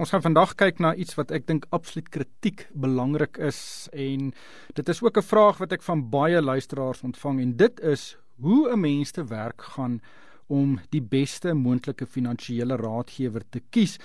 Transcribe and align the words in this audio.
ons 0.00 0.10
gaan 0.14 0.22
vandag 0.24 0.54
kyk 0.56 0.78
na 0.80 0.94
iets 0.96 1.16
wat 1.18 1.32
ek 1.36 1.44
dink 1.48 1.66
absoluut 1.76 2.08
kritiek 2.08 2.64
belangrik 2.72 3.36
is 3.50 3.88
en 3.92 4.30
dit 4.78 4.88
is 4.88 5.02
ook 5.02 5.18
'n 5.18 5.30
vraag 5.32 5.58
wat 5.60 5.72
ek 5.72 5.82
van 5.82 6.08
baie 6.10 6.40
luisteraars 6.40 7.04
ontvang 7.04 7.40
en 7.40 7.56
dit 7.56 7.80
is 7.80 8.16
hoe 8.40 8.72
'n 8.72 8.80
mens 8.80 9.10
te 9.10 9.24
werk 9.24 9.62
gaan 9.76 10.00
om 10.48 10.80
die 10.90 11.02
beste 11.02 11.52
moontlike 11.54 12.06
finansiële 12.06 12.76
raadgewer 12.76 13.44
te 13.50 13.60
kies 13.70 13.98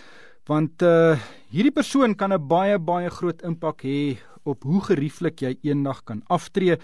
want 0.45 0.81
uh 0.81 1.15
hierdie 1.49 1.71
persoon 1.71 2.15
kan 2.15 2.33
'n 2.33 2.47
baie 2.47 2.77
baie 2.79 3.09
groot 3.09 3.41
impak 3.41 3.83
hê 3.83 4.17
op 4.43 4.63
hoe 4.63 4.81
gerieflik 4.81 5.41
jy 5.41 5.57
eendag 5.63 6.03
kan 6.03 6.21
aftree. 6.27 6.77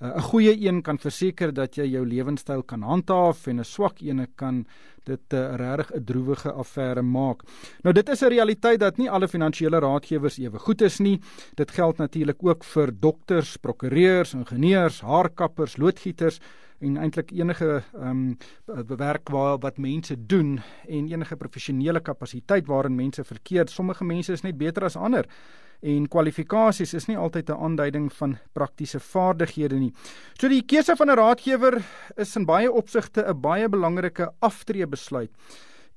Uh, 0.00 0.14
'n 0.16 0.22
Goeie 0.22 0.54
een 0.66 0.82
kan 0.82 0.98
verseker 0.98 1.52
dat 1.52 1.74
jy 1.74 1.84
jou 1.84 2.04
lewenstyl 2.06 2.62
kan 2.62 2.82
handhaaf 2.82 3.46
en 3.46 3.58
'n 3.58 3.64
swak 3.64 4.00
een 4.00 4.26
kan 4.36 4.66
dit 5.04 5.20
'n 5.32 5.36
uh, 5.36 5.56
regtig 5.56 5.90
'n 5.94 6.04
droewige 6.04 6.52
affære 6.52 7.02
maak. 7.02 7.42
Nou 7.82 7.92
dit 7.92 8.08
is 8.08 8.22
'n 8.22 8.28
realiteit 8.28 8.80
dat 8.80 8.96
nie 8.96 9.10
alle 9.10 9.28
finansiële 9.28 9.78
raadgewers 9.78 10.38
ewe 10.38 10.58
goed 10.58 10.82
is 10.82 10.98
nie. 10.98 11.20
Dit 11.54 11.70
geld 11.70 11.96
natuurlik 11.96 12.44
ook 12.44 12.64
vir 12.64 12.92
dokters, 13.00 13.56
prokureurs, 13.56 14.34
ingenieurs, 14.34 15.00
haarkappers, 15.00 15.76
loodgieters 15.76 16.38
en 16.78 16.96
eintlik 16.96 17.30
enige 17.30 17.82
ehm 17.94 18.34
um, 18.66 18.96
werk 18.96 19.28
waar 19.28 19.58
wat 19.58 19.78
mense 19.78 20.26
doen 20.26 20.60
en 20.86 21.08
enige 21.08 21.36
professionele 21.36 22.00
kapasiteit 22.00 22.66
waarin 22.66 22.94
mense 22.94 23.24
verkeer. 23.24 23.68
Sommige 23.68 24.04
mense 24.04 24.32
is 24.32 24.42
net 24.42 24.58
beter 24.58 24.84
as 24.84 24.96
ander 24.96 25.26
en 25.80 26.08
kwalifikasies 26.10 26.94
is 26.94 27.06
nie 27.06 27.16
altyd 27.16 27.50
'n 27.50 27.62
aanduiding 27.62 28.12
van 28.12 28.38
praktiese 28.52 29.00
vaardighede 29.00 29.78
nie. 29.78 29.92
So 30.40 30.48
die 30.48 30.62
keuse 30.62 30.96
van 30.96 31.10
'n 31.10 31.16
raadgewer 31.16 31.82
is 32.16 32.36
in 32.36 32.46
baie 32.46 32.72
opsigte 32.72 33.24
'n 33.26 33.40
baie 33.40 33.68
belangrike 33.68 34.32
aftreebesluit. 34.38 35.30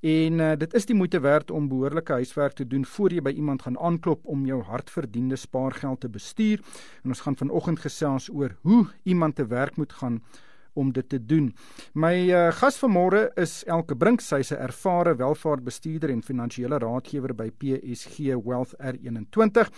En 0.02 0.40
uh, 0.40 0.55
dit 0.57 0.73
is 0.73 0.85
die 0.85 0.95
moeite 0.95 1.20
werd 1.20 1.52
om 1.52 1.68
behoorlike 1.68 2.12
huiswerk 2.12 2.54
te 2.54 2.68
doen 2.68 2.85
voor 2.85 3.13
jy 3.13 3.21
by 3.21 3.29
iemand 3.29 3.62
gaan 3.62 3.77
aanklop 3.79 4.26
om 4.26 4.45
jou 4.45 4.63
hardverdiende 4.63 5.35
spaargeld 5.35 5.99
te 5.99 6.09
bestuur. 6.09 6.60
En 7.04 7.10
ons 7.10 7.21
gaan 7.21 7.38
vanoggend 7.38 7.79
gesels 7.79 8.29
oor 8.29 8.55
hoe 8.62 8.88
iemand 9.04 9.35
te 9.35 9.45
werk 9.45 9.77
moet 9.77 9.93
gaan 9.93 10.23
om 10.74 10.91
dit 10.91 11.10
te 11.10 11.20
doen. 11.26 11.52
My 11.94 12.14
uh, 12.30 12.52
gas 12.52 12.80
vanmôre 12.80 13.30
is 13.40 13.64
Elke 13.68 13.96
Brink, 13.96 14.22
sy's 14.22 14.52
'n 14.52 14.62
ervare 14.62 15.16
welvaartbestuurder 15.16 16.10
en 16.10 16.24
finansiële 16.24 16.78
raadgewer 16.78 17.34
by 17.36 17.50
PSG 17.50 18.36
Wealth 18.46 18.76
R21. 18.80 19.70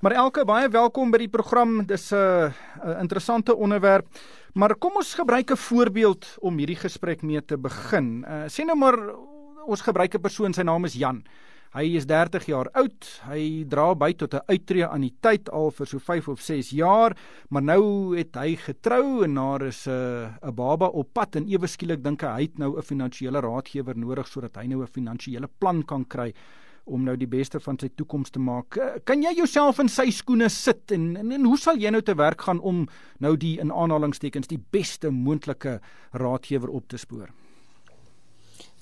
Maar 0.00 0.12
Elke, 0.12 0.44
baie 0.44 0.68
welkom 0.68 1.10
by 1.10 1.18
die 1.18 1.28
program. 1.28 1.86
Dis 1.86 2.10
'n 2.12 2.16
uh, 2.16 2.52
'n 2.84 3.00
interessante 3.00 3.56
onderwerp. 3.56 4.06
Maar 4.54 4.74
kom 4.74 4.96
ons 4.96 5.14
gebruik 5.14 5.50
'n 5.50 5.56
voorbeeld 5.56 6.36
om 6.40 6.58
hierdie 6.58 6.80
gesprek 6.80 7.22
mee 7.22 7.44
te 7.44 7.58
begin. 7.58 8.24
Uh, 8.26 8.48
sê 8.48 8.64
nou 8.64 8.76
maar 8.76 8.98
ons 9.66 9.80
gebruik 9.80 10.14
'n 10.14 10.20
persoon, 10.20 10.52
sy 10.52 10.62
naam 10.62 10.84
is 10.84 10.94
Jan. 10.94 11.22
Hy 11.70 11.84
is 11.94 12.06
30 12.10 12.48
jaar 12.50 12.66
oud. 12.74 13.06
Hy 13.30 13.64
dra 13.70 13.92
by 13.94 14.10
tot 14.18 14.34
'n 14.34 14.42
uittreë 14.50 14.88
aan 14.90 15.04
die 15.06 15.14
tyd 15.22 15.48
al 15.54 15.70
vir 15.70 15.86
so 15.86 15.98
5 15.98 16.28
of 16.28 16.40
6 16.42 16.70
jaar, 16.74 17.14
maar 17.48 17.62
nou 17.62 18.16
het 18.18 18.34
hy 18.34 18.56
getrou 18.56 19.22
en 19.22 19.34
daar 19.34 19.62
is 19.62 19.86
'n 19.86 19.90
uh, 19.90 20.48
'n 20.48 20.54
baba 20.54 20.86
op 20.86 21.12
pad 21.14 21.36
en 21.36 21.46
ewe 21.46 21.68
skielik 21.68 22.02
dink 22.02 22.22
hy 22.22 22.28
hy 22.28 22.42
het 22.42 22.58
nou 22.58 22.76
'n 22.76 22.82
finansiële 22.82 23.40
raadgewer 23.40 23.96
nodig 23.96 24.26
sodat 24.26 24.56
hy 24.56 24.66
nou 24.66 24.82
'n 24.82 24.86
finansiële 24.86 25.48
plan 25.60 25.82
kan 25.84 26.04
kry 26.04 26.34
om 26.86 27.04
nou 27.04 27.16
die 27.16 27.28
beste 27.28 27.60
van 27.60 27.78
sy 27.78 27.88
toekoms 27.94 28.30
te 28.30 28.38
maak. 28.38 28.76
Eh, 28.76 28.98
kan 29.04 29.22
jy 29.22 29.34
jouself 29.36 29.78
in 29.78 29.88
sy 29.88 30.10
skoene 30.10 30.48
sit 30.48 30.90
en, 30.90 31.16
en 31.16 31.32
en 31.32 31.44
hoe 31.44 31.58
sal 31.58 31.76
jy 31.76 31.90
nou 31.90 32.02
te 32.02 32.14
werk 32.14 32.40
gaan 32.40 32.60
om 32.60 32.88
nou 33.20 33.36
die 33.36 33.60
in 33.60 33.70
aanhalingstekens 33.70 34.48
die 34.48 34.60
beste 34.72 35.10
moontlike 35.10 35.80
raadgewer 36.12 36.68
op 36.68 36.88
te 36.88 36.96
spoor? 36.96 37.30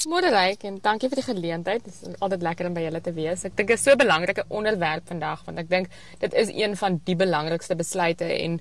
Môre 0.07 0.29
ryk 0.31 0.63
en 0.69 0.77
dankie 0.79 1.09
vir 1.11 1.19
die 1.19 1.27
geleentheid. 1.27 1.83
Dit 1.83 1.95
is 1.95 2.19
altyd 2.23 2.45
lekker 2.47 2.69
om 2.69 2.75
by 2.77 2.85
julle 2.85 3.01
te 3.03 3.13
wees. 3.17 3.43
Ek 3.49 3.57
dink 3.59 3.73
dit 3.73 3.79
is 3.79 3.83
so 3.83 3.91
'n 3.91 3.99
belangrike 3.99 4.45
onderwerp 4.49 5.09
vandag 5.09 5.43
want 5.45 5.59
ek 5.59 5.69
dink 5.69 5.89
dit 6.21 6.35
is 6.35 6.49
een 6.55 6.77
van 6.77 7.01
die 7.05 7.17
belangrikste 7.17 7.75
besluite 7.75 8.25
en 8.25 8.61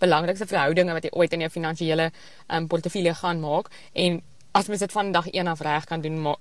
belangrikste 0.00 0.46
verhoudinge 0.46 0.92
wat 0.92 1.04
jy 1.04 1.10
ooit 1.12 1.32
in 1.32 1.40
jou 1.40 1.50
finansiële 1.50 2.10
um, 2.48 2.66
portefeulje 2.66 3.14
gaan 3.14 3.40
maak 3.40 3.70
en 3.92 4.22
as 4.52 4.66
mens 4.66 4.80
dit 4.80 4.92
van 4.92 5.12
dag 5.12 5.28
1 5.30 5.46
af 5.46 5.60
reg 5.60 5.84
kan 5.84 6.00
doen, 6.00 6.36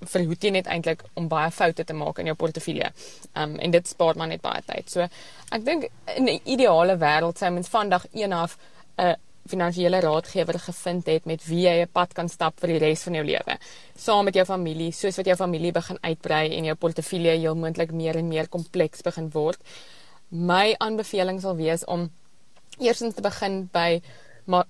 verhoed 0.00 0.42
jy 0.42 0.50
net 0.50 0.66
eintlik 0.66 1.04
om 1.14 1.28
baie 1.28 1.50
foute 1.50 1.84
te 1.84 1.94
maak 1.94 2.18
in 2.18 2.26
jou 2.26 2.34
portefeulje. 2.36 2.90
Um 3.34 3.56
en 3.58 3.70
dit 3.70 3.88
spaar 3.88 4.16
maar 4.16 4.28
net 4.28 4.42
baie 4.42 4.62
tyd. 4.66 4.90
So 4.90 5.00
ek 5.50 5.64
dink 5.64 5.88
in 6.16 6.24
'n 6.24 6.40
ideale 6.44 6.96
wêreld 6.98 7.38
sou 7.38 7.50
mens 7.50 7.68
van 7.68 7.88
dag 7.88 8.06
1 8.12 8.32
af 8.32 8.58
'n 8.98 9.06
uh, 9.06 9.14
finansiële 9.48 10.00
raadgewer 10.00 10.58
gevind 10.58 11.06
het 11.06 11.26
met 11.28 11.44
wie 11.46 11.66
jy 11.66 11.82
'n 11.82 11.92
pad 11.92 12.12
kan 12.12 12.28
stap 12.28 12.60
vir 12.60 12.68
die 12.68 12.78
res 12.78 13.02
van 13.02 13.14
jou 13.14 13.24
lewe. 13.24 13.58
Saam 13.96 14.24
met 14.24 14.34
jou 14.34 14.44
familie, 14.44 14.92
soos 14.92 15.16
wat 15.16 15.26
jou 15.26 15.36
familie 15.36 15.72
begin 15.72 15.98
uitbrei 16.00 16.56
en 16.56 16.64
jou 16.64 16.74
portefeulje 16.74 17.38
heel 17.38 17.54
moontlik 17.54 17.92
meer 17.92 18.16
en 18.16 18.28
meer 18.28 18.48
kompleks 18.48 19.02
begin 19.02 19.30
word. 19.30 19.58
My 20.30 20.74
aanbeveling 20.78 21.40
sal 21.40 21.56
wees 21.56 21.84
om 21.84 22.10
eersins 22.78 23.14
te 23.14 23.22
begin 23.22 23.68
by 23.72 24.02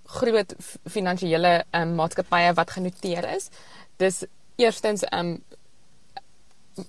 groot 0.04 0.54
finansiële 0.86 1.64
um, 1.72 1.94
maatskappye 1.94 2.52
wat 2.54 2.70
genoteer 2.70 3.24
is. 3.34 3.50
Dis 3.96 4.24
eerstens 4.56 5.02
'n 5.02 5.18
um, 5.18 5.42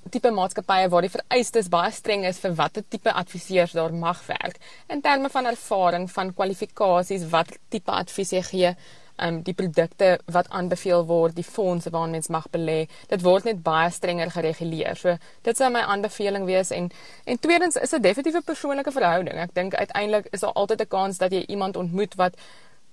tipe 0.09 0.31
maatskappye 0.31 0.89
waar 0.89 1.05
die 1.05 1.13
vereistes 1.13 1.69
baie 1.69 1.91
streng 1.91 2.25
is 2.25 2.39
vir 2.39 2.53
watter 2.57 2.83
tipe 2.89 3.13
adviseurs 3.13 3.71
daar 3.77 3.93
mag 3.93 4.21
werk. 4.27 4.59
In 4.89 5.01
terme 5.01 5.29
van 5.29 5.45
ervaring 5.45 6.11
van 6.11 6.33
kwalifikasies 6.33 7.29
wat 7.29 7.57
tipe 7.69 7.91
advies 7.91 8.31
jy 8.31 8.41
gee 8.51 8.75
um 9.17 9.39
die 9.47 9.53
produkte 9.55 10.17
wat 10.31 10.49
aanbeveel 10.49 11.05
word 11.07 11.35
die 11.37 11.45
fondse 11.47 11.91
waarin 11.93 12.11
mens 12.17 12.27
mag 12.33 12.49
belê 12.51 12.81
dit 13.11 13.21
word 13.23 13.47
net 13.47 13.61
baie 13.63 13.91
strenger 13.91 14.31
gereguleer. 14.31 14.99
So 14.99 15.15
dit 15.47 15.57
sou 15.57 15.69
my 15.71 15.85
aanbeveling 15.93 16.45
wees. 16.49 16.71
En 16.71 16.91
en 17.25 17.39
tweedens 17.39 17.75
is 17.75 17.93
'n 17.93 18.01
definitiewe 18.01 18.41
persoonlike 18.41 18.91
verhouding. 18.91 19.37
Ek 19.37 19.53
dink 19.53 19.75
uiteindelik 19.75 20.27
is 20.31 20.39
daar 20.39 20.53
altyd 20.53 20.81
'n 20.81 20.87
kans 20.87 21.17
dat 21.17 21.31
jy 21.31 21.45
iemand 21.47 21.77
ontmoet 21.77 22.15
wat 22.15 22.35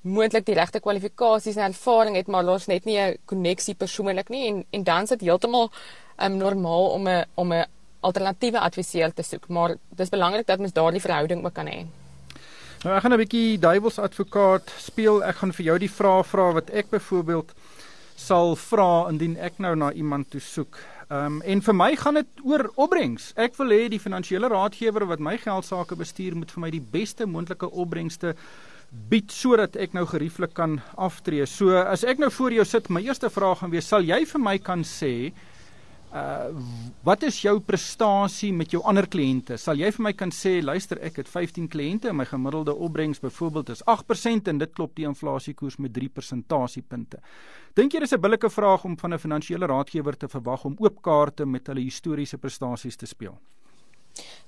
moontlik 0.03 0.47
die 0.47 0.55
regte 0.55 0.81
kwalifikasies 0.81 1.57
en 1.57 1.63
ervaring 1.63 2.17
het 2.17 2.27
maar 2.27 2.45
los 2.45 2.67
net 2.67 2.85
nie 2.85 2.99
'n 2.99 3.19
koneksie 3.25 3.75
persoonlik 3.75 4.29
nie. 4.29 4.47
En 4.49 4.65
en 4.71 4.85
dan 4.85 5.07
sit 5.07 5.21
heeltemal 5.21 5.71
um, 6.19 6.37
normaal 6.37 6.91
om 6.97 7.09
'n 7.09 7.25
om 7.35 7.53
'n 7.53 7.67
alternatiewe 8.01 8.61
adviseur 8.61 9.13
te 9.15 9.23
soek, 9.23 9.49
maar 9.49 9.77
dis 9.89 10.09
belangrik 10.09 10.47
dat 10.47 10.59
mens 10.59 10.73
daardie 10.73 11.01
verhouding 11.01 11.45
ook 11.45 11.55
kan 11.55 11.67
hê. 11.67 11.87
Nou 12.83 12.97
ek 12.97 13.03
gaan 13.03 13.13
'n 13.13 13.23
bietjie 13.23 13.59
duiwels 13.59 13.99
advokaat 13.99 14.73
speel. 14.79 15.23
Ek 15.25 15.37
gaan 15.37 15.53
vir 15.53 15.65
jou 15.65 15.79
die 15.79 15.91
vrae 15.91 16.25
vra 16.25 16.53
wat 16.53 16.71
ek 16.71 16.91
byvoorbeeld 16.91 17.53
sal 18.17 18.57
vra 18.57 19.09
indien 19.09 19.37
ek 19.37 19.59
nou 19.59 19.75
na 19.77 19.93
iemand 19.93 20.31
toe 20.31 20.41
soek. 20.41 20.79
Ehm 21.13 21.27
um, 21.27 21.43
en 21.45 21.63
vir 21.63 21.75
my 21.75 21.97
gaan 21.97 22.15
dit 22.15 22.27
oor 22.43 22.71
opbrengs. 22.75 23.33
Ek 23.37 23.57
wil 23.57 23.71
hê 23.71 23.89
die 23.89 24.01
finansiële 24.01 24.49
raadgewer 24.49 25.07
wat 25.07 25.21
my 25.21 25.37
geld 25.39 25.65
sake 25.65 25.97
bestuur 25.97 26.37
moet 26.37 26.51
vir 26.51 26.61
my 26.61 26.71
die 26.71 26.85
beste 26.93 27.27
moontlike 27.27 27.71
opbrengste 27.71 28.35
bied 29.09 29.31
sodat 29.33 29.77
ek 29.77 29.93
nou 29.93 30.05
gerieflik 30.07 30.55
kan 30.55 30.81
aftree. 30.97 31.47
So 31.47 31.77
as 31.77 32.05
ek 32.05 32.19
nou 32.19 32.31
voor 32.31 32.53
jou 32.53 32.65
sit, 32.65 32.91
my 32.91 33.01
eerste 33.01 33.31
vraag 33.31 33.59
gaan 33.59 33.71
wees, 33.71 33.89
sal 33.89 34.05
jy 34.05 34.25
vir 34.27 34.41
my 34.41 34.59
kan 34.59 34.85
sê 34.85 35.33
Uh 36.13 36.53
wat 37.03 37.23
is 37.27 37.41
jou 37.43 37.57
prestasie 37.67 38.53
met 38.55 38.71
jou 38.71 38.79
ander 38.87 39.09
kliënte? 39.11 39.57
Sal 39.59 39.81
jy 39.81 39.89
vir 39.97 40.05
my 40.07 40.13
kan 40.15 40.31
sê, 40.31 40.53
luister, 40.63 41.01
ek 41.03 41.17
het 41.19 41.31
15 41.31 41.67
kliënte 41.73 42.13
en 42.13 42.19
my 42.21 42.27
gemiddelde 42.29 42.75
opbrengs 42.75 43.19
byvoorbeeld 43.19 43.73
is 43.75 43.83
8% 43.91 44.51
en 44.53 44.61
dit 44.61 44.75
klop 44.77 44.95
die 44.95 45.09
inflasiekoers 45.09 45.81
met 45.83 45.93
3 45.97 46.11
persentasiepunte. 46.21 47.19
Dink 47.75 47.95
jy 47.95 48.05
dis 48.05 48.13
'n 48.13 48.21
billike 48.21 48.51
vraag 48.51 48.85
om 48.85 48.97
van 48.99 49.15
'n 49.15 49.19
finansiële 49.19 49.67
raadgewer 49.67 50.17
te 50.17 50.29
verwag 50.29 50.65
om 50.65 50.77
oop 50.79 51.03
kaarte 51.03 51.47
met 51.47 51.67
hulle 51.67 51.81
historiese 51.81 52.39
prestasies 52.39 52.97
te 52.97 53.07
speel? 53.07 53.39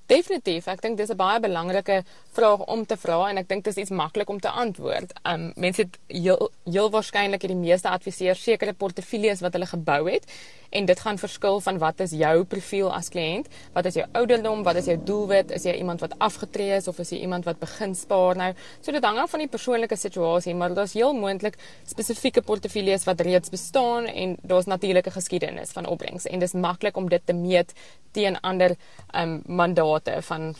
Definitief, 0.05 0.67
ek 0.69 0.83
dink 0.83 0.99
dis 0.99 1.09
'n 1.09 1.17
baie 1.17 1.39
belangrike 1.41 2.03
vraag 2.37 2.61
om 2.69 2.85
te 2.85 2.95
vra 2.95 3.29
en 3.29 3.37
ek 3.37 3.47
dink 3.49 3.63
dit 3.63 3.73
is 3.73 3.81
iets 3.83 3.89
maklik 3.89 4.29
om 4.29 4.39
te 4.39 4.49
antwoord. 4.49 5.13
Um 5.25 5.51
mense 5.55 5.81
het 5.81 5.97
heel, 6.07 6.51
heel 6.63 6.89
waarskynlik 6.91 7.41
die 7.41 7.55
meeste 7.55 7.89
adviseurs 7.89 8.43
sekere 8.43 8.73
portefeuilles 8.73 9.41
wat 9.41 9.53
hulle 9.53 9.65
gebou 9.65 10.11
het 10.11 10.25
en 10.69 10.85
dit 10.85 10.99
gaan 10.99 11.17
verskil 11.17 11.59
van 11.59 11.77
wat 11.77 11.99
is 11.99 12.11
jou 12.11 12.43
profiel 12.43 12.91
as 12.93 13.09
kliënt, 13.09 13.47
wat 13.73 13.85
is 13.85 13.95
jou 13.95 14.05
ouderdom, 14.11 14.63
wat 14.63 14.75
is 14.75 14.85
jou 14.85 14.97
doelwit, 14.97 15.51
is 15.51 15.63
jy 15.63 15.73
iemand 15.79 16.01
wat 16.01 16.13
afgetree 16.19 16.75
is 16.75 16.87
of 16.87 16.99
is 16.99 17.09
jy 17.09 17.21
iemand 17.23 17.45
wat 17.45 17.59
begin 17.59 17.95
spaar 17.95 18.35
nou? 18.35 18.53
So 18.81 18.91
dit 18.91 19.03
hang 19.03 19.17
af 19.17 19.29
van 19.29 19.39
die 19.39 19.47
persoonlike 19.47 19.95
situasie, 19.95 20.53
maar 20.53 20.73
daar's 20.73 20.93
heel 20.93 21.13
moontlik 21.13 21.57
spesifieke 21.85 22.41
portefeuilles 22.41 23.05
wat 23.05 23.21
reeds 23.21 23.49
bestaan 23.49 24.05
en 24.05 24.37
daar's 24.43 24.65
natuurlike 24.65 25.11
geskiedenis 25.11 25.71
van 25.71 25.85
opbrengs 25.85 26.25
en 26.25 26.39
dis 26.39 26.53
maklik 26.53 26.97
om 26.97 27.09
dit 27.09 27.25
te 27.25 27.33
meet 27.33 27.73
teen 28.11 28.37
ander 28.41 28.75
um 29.13 29.41
mandate 29.45 29.94
van 30.03 30.55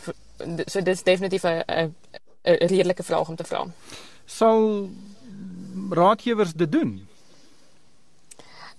so 0.66 0.82
dis 0.82 1.04
definitief 1.04 1.44
'n 1.44 1.64
'n 1.68 1.96
redelike 2.44 3.04
vraag 3.04 3.30
om 3.30 3.36
te 3.36 3.44
vra. 3.44 3.66
Sal 4.26 4.90
raadgewers 5.90 6.54
dit 6.54 6.72
doen? 6.72 7.08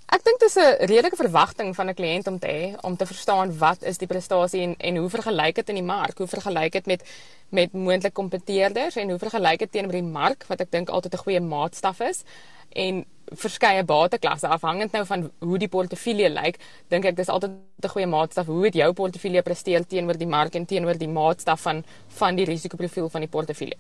Ek 0.07 0.23
dink 0.23 0.39
dis 0.41 0.57
'n 0.57 0.87
redelike 0.87 1.17
verwagting 1.17 1.75
van 1.75 1.89
'n 1.89 1.95
kliënt 1.95 2.27
om 2.27 2.39
te 2.39 2.47
hê 2.47 2.81
om 2.81 2.97
te 2.97 3.07
verstaan 3.07 3.59
wat 3.59 3.83
is 3.83 3.99
die 3.99 4.07
prestasie 4.07 4.63
en 4.63 4.75
en 4.79 4.97
hoe 4.97 5.11
vergelyk 5.11 5.55
dit 5.55 5.69
in 5.69 5.75
die 5.75 5.91
mark? 5.95 6.19
Hoe 6.19 6.27
vergelyk 6.27 6.73
dit 6.73 6.87
met 6.87 7.03
met 7.49 7.73
moontlike 7.73 8.15
kompeteerders 8.15 8.97
en 8.97 9.11
hoe 9.11 9.19
vergelyk 9.19 9.59
dit 9.59 9.73
teenoor 9.73 9.93
die 9.93 10.03
mark 10.03 10.45
wat 10.49 10.61
ek 10.61 10.71
dink 10.71 10.89
altyd 10.89 11.15
'n 11.15 11.25
goeie 11.25 11.41
maatstaf 11.41 12.01
is? 12.01 12.23
En 12.71 13.05
verskeie 13.35 13.83
bateklasse 13.85 14.49
afhangend 14.49 14.93
nou 14.93 15.05
van 15.07 15.31
hoe 15.43 15.59
die 15.59 15.69
portefeulje 15.69 16.29
lyk, 16.31 16.59
dink 16.89 17.05
ek 17.05 17.17
dis 17.17 17.29
altyd 17.29 17.51
'n 17.83 17.89
goeie 17.89 18.07
maatstaf 18.07 18.47
hoe 18.47 18.65
het 18.65 18.75
jou 18.75 18.93
portefeulje 18.93 19.43
presteer 19.43 19.87
teenoor 19.87 20.17
die 20.17 20.27
mark 20.27 20.55
en 20.55 20.67
teenoor 20.67 20.99
die 20.99 21.09
maatstaf 21.09 21.61
van 21.61 21.85
van 22.09 22.37
die 22.37 22.45
risikoprofiel 22.45 23.09
van 23.09 23.21
die 23.21 23.31
portefeulje. 23.31 23.77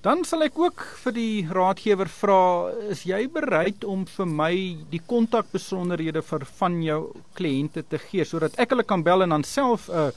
Dan 0.00 0.24
sal 0.24 0.42
ek 0.42 0.58
ook 0.58 0.80
vir 1.02 1.12
die 1.12 1.46
raadgewer 1.52 2.08
vra, 2.08 2.72
is 2.88 3.02
jy 3.04 3.28
bereid 3.28 3.84
om 3.84 4.06
vir 4.06 4.26
my 4.26 4.54
die 4.88 5.00
kontakbesonderhede 5.06 6.22
vir 6.22 6.46
van 6.60 6.82
jou 6.82 7.00
kliënte 7.36 7.82
te 7.86 7.98
gee 7.98 8.24
sodat 8.24 8.56
ek 8.56 8.70
hulle 8.70 8.86
kan 8.88 9.02
bel 9.02 9.22
en 9.22 9.28
dan 9.28 9.44
self 9.44 9.90
'n 9.90 9.92
uh, 9.92 10.10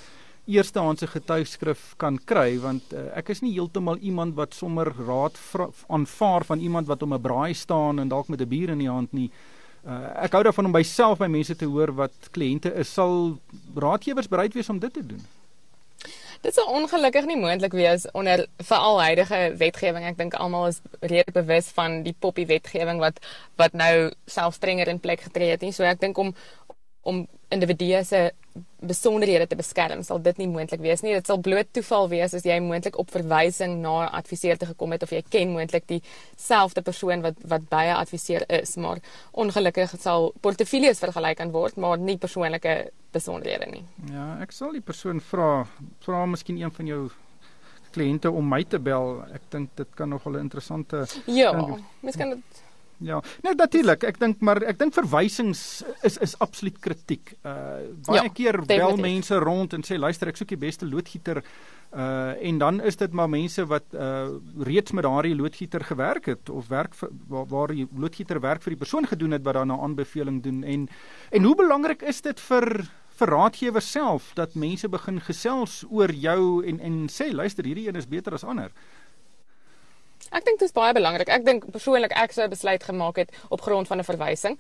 eerstehandse 0.46 1.08
getuigskrif 1.08 1.94
kan 1.98 2.18
kry 2.26 2.58
want 2.60 2.94
uh, 2.94 3.06
ek 3.16 3.30
is 3.32 3.42
nie 3.42 3.54
heeltemal 3.56 3.98
iemand 4.04 4.36
wat 4.36 4.54
sommer 4.54 4.92
raad 5.08 5.40
aanvaar 5.88 6.44
van 6.46 6.60
iemand 6.60 6.88
wat 6.88 7.04
om 7.04 7.14
'n 7.14 7.22
braai 7.22 7.54
staan 7.54 8.00
en 8.00 8.08
dalk 8.08 8.28
met 8.28 8.42
'n 8.42 8.48
bier 8.48 8.70
in 8.70 8.80
die 8.80 8.90
hand 8.90 9.14
nie. 9.14 9.32
Uh, 9.88 10.24
ek 10.24 10.32
hou 10.32 10.44
daarvan 10.44 10.66
om 10.66 10.72
myself 10.72 11.20
by 11.20 11.28
mense 11.28 11.56
te 11.56 11.66
hoor 11.66 11.92
wat 11.92 12.30
kliënte 12.32 12.74
is. 12.76 12.94
Sal 12.94 13.40
raadgewers 13.76 14.28
bereid 14.28 14.54
wees 14.54 14.70
om 14.70 14.80
dit 14.80 14.94
te 14.94 15.06
doen? 15.06 15.24
Dit 16.44 16.58
sou 16.58 16.64
ongelukkig 16.68 17.24
nie 17.28 17.38
moontlik 17.40 17.72
wees 17.72 18.04
onder 18.12 18.46
veral 18.68 19.02
huidige 19.02 19.38
wetgewing. 19.60 20.04
Ek 20.04 20.18
dink 20.20 20.34
almal 20.36 20.68
is 20.74 20.82
redelik 21.00 21.38
bewus 21.38 21.70
van 21.76 22.02
die 22.04 22.16
poppie 22.20 22.46
wetgewing 22.50 23.00
wat 23.00 23.22
wat 23.60 23.76
nou 23.80 24.12
self 24.28 24.58
strenger 24.60 24.92
in 24.92 25.00
plek 25.00 25.24
getree 25.24 25.54
het 25.56 25.64
nie. 25.64 25.72
So 25.72 25.88
ek 25.88 26.02
dink 26.04 26.20
om 26.20 26.34
om 27.04 27.28
individue 27.54 28.04
se 28.04 28.32
besonderhede 28.84 29.48
te 29.48 29.56
beskerm, 29.56 30.04
sal 30.04 30.20
dit 30.22 30.38
nie 30.42 30.48
moontlik 30.52 30.82
wees 30.84 31.02
nie. 31.02 31.14
Dit 31.16 31.30
sal 31.30 31.40
bloot 31.42 31.70
toeval 31.74 32.10
wees 32.12 32.36
as 32.36 32.46
jy 32.46 32.58
moontlik 32.62 32.98
op 33.02 33.12
verwysing 33.14 33.80
na 33.82 33.94
'n 34.04 34.14
adviseur 34.20 34.58
te 34.58 34.66
gekom 34.66 34.92
het 34.92 35.04
of 35.04 35.12
jy 35.12 35.24
ken 35.30 35.54
moontlik 35.54 35.88
dieselfde 35.88 36.82
persoon 36.82 37.22
wat 37.22 37.36
wat 37.48 37.70
by 37.70 37.86
'n 37.86 38.02
adviseur 38.04 38.44
is, 38.48 38.76
maar 38.76 39.00
ongelukkig 39.32 39.96
sal 40.00 40.34
portefeuilles 40.42 41.00
vergelyk 41.00 41.38
kan 41.38 41.52
word, 41.52 41.76
maar 41.78 41.98
nie 41.98 42.18
persoonlike 42.18 42.92
besonderhede 43.12 43.72
nie. 43.72 43.86
Ja, 44.12 44.38
ek 44.42 44.52
sal 44.52 44.72
die 44.72 44.82
persoon 44.82 45.22
vra, 45.22 45.66
vra 46.00 46.26
miskien 46.26 46.62
een 46.62 46.72
van 46.72 46.86
jou 46.86 47.10
kliënte 47.92 48.32
om 48.32 48.48
my 48.50 48.64
te 48.64 48.80
bel. 48.80 49.24
Ek 49.34 49.42
dink 49.50 49.70
dit 49.76 49.96
kan 49.96 50.10
nogal 50.10 50.34
'n 50.34 50.40
interessante 50.40 51.06
Ja, 51.26 51.78
miskien 52.02 52.30
dit 52.30 52.63
Ja, 52.98 53.22
nou 53.44 53.56
natuurlik. 53.56 54.04
Ek 54.04 54.20
dink 54.20 54.42
maar 54.46 54.62
ek 54.64 54.80
dink 54.80 54.94
verwysings 54.96 55.84
is 56.06 56.18
is 56.24 56.36
absoluut 56.44 56.80
kritiek. 56.80 57.36
Uh 57.44 57.90
baie 58.06 58.28
ja, 58.28 58.34
keer 58.34 58.62
bel 58.70 58.98
mense 59.02 59.38
rond 59.42 59.74
en 59.74 59.84
sê 59.84 59.98
luister, 60.00 60.30
ek 60.32 60.40
soek 60.40 60.54
die 60.54 60.62
beste 60.62 60.88
loodgieter. 60.90 61.44
Uh 61.94 62.34
en 62.50 62.58
dan 62.62 62.82
is 62.82 62.98
dit 62.98 63.14
maar 63.14 63.30
mense 63.30 63.66
wat 63.70 63.86
uh 63.94 64.30
reeds 64.68 64.92
met 64.92 65.08
daardie 65.08 65.36
loodgieter 65.36 65.84
gewerk 65.84 66.32
het 66.32 66.50
of 66.50 66.68
werk 66.68 66.96
vir, 66.96 67.14
waar, 67.28 67.46
waar 67.52 67.76
die 67.76 67.88
loodgieter 67.92 68.40
werk 68.40 68.64
vir 68.64 68.76
die 68.78 68.82
persoon 68.86 69.08
gedoen 69.08 69.38
het 69.38 69.44
wat 69.44 69.60
daarna 69.60 69.80
aanbeveling 69.80 70.44
doen 70.44 70.64
en 70.64 70.90
en 71.32 71.44
hoe 71.44 71.56
belangrik 71.56 72.02
is 72.02 72.22
dit 72.22 72.40
vir 72.50 72.86
vir 73.20 73.30
raadgewers 73.30 73.92
self 73.92 74.32
dat 74.38 74.56
mense 74.58 74.90
begin 74.90 75.20
gesels 75.22 75.84
oor 75.90 76.12
jou 76.12 76.64
en 76.66 76.80
en 76.82 76.96
sê 77.14 77.30
luister, 77.32 77.66
hierdie 77.66 77.88
een 77.88 78.00
is 78.00 78.10
beter 78.10 78.34
as 78.34 78.44
ander. 78.44 78.72
Ek 80.34 80.46
dink 80.46 80.60
dit 80.60 80.68
is 80.68 80.74
baie 80.74 80.94
belangrik. 80.98 81.30
Ek 81.30 81.46
dink 81.46 81.68
persoonlik 81.72 82.14
ek 82.18 82.32
sou 82.34 82.46
'n 82.46 82.50
besluit 82.50 82.84
gemaak 82.84 83.18
het 83.18 83.30
op 83.50 83.62
grond 83.62 83.88
van 83.88 84.00
'n 84.00 84.04
verwysing. 84.04 84.60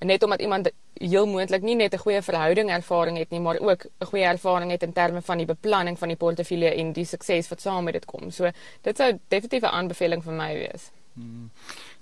Net 0.00 0.22
omdat 0.22 0.40
iemand 0.40 0.70
heel 1.00 1.26
moontlik 1.26 1.62
nie 1.62 1.74
net 1.74 1.94
'n 1.94 1.98
goeie 1.98 2.22
verhouding 2.22 2.70
ervaring 2.70 3.16
het 3.18 3.30
nie, 3.30 3.40
maar 3.40 3.58
ook 3.58 3.86
'n 3.86 4.06
goeie 4.06 4.24
ervaring 4.24 4.70
het 4.70 4.82
in 4.82 4.92
terme 4.92 5.22
van 5.22 5.38
die 5.38 5.46
beplanning 5.46 5.98
van 5.98 6.08
die 6.08 6.16
portefeulje 6.16 6.74
en 6.74 6.92
die 6.92 7.04
sukses 7.04 7.48
wat 7.48 7.60
saam 7.60 7.84
met 7.84 7.94
dit 7.94 8.04
kom. 8.04 8.30
So 8.30 8.50
dit 8.82 8.96
sou 8.96 9.18
definitief 9.28 9.62
'n 9.62 9.74
aanbeveling 9.74 10.22
vir 10.22 10.32
my 10.32 10.54
wees. 10.54 10.90
Hmm. 11.14 11.50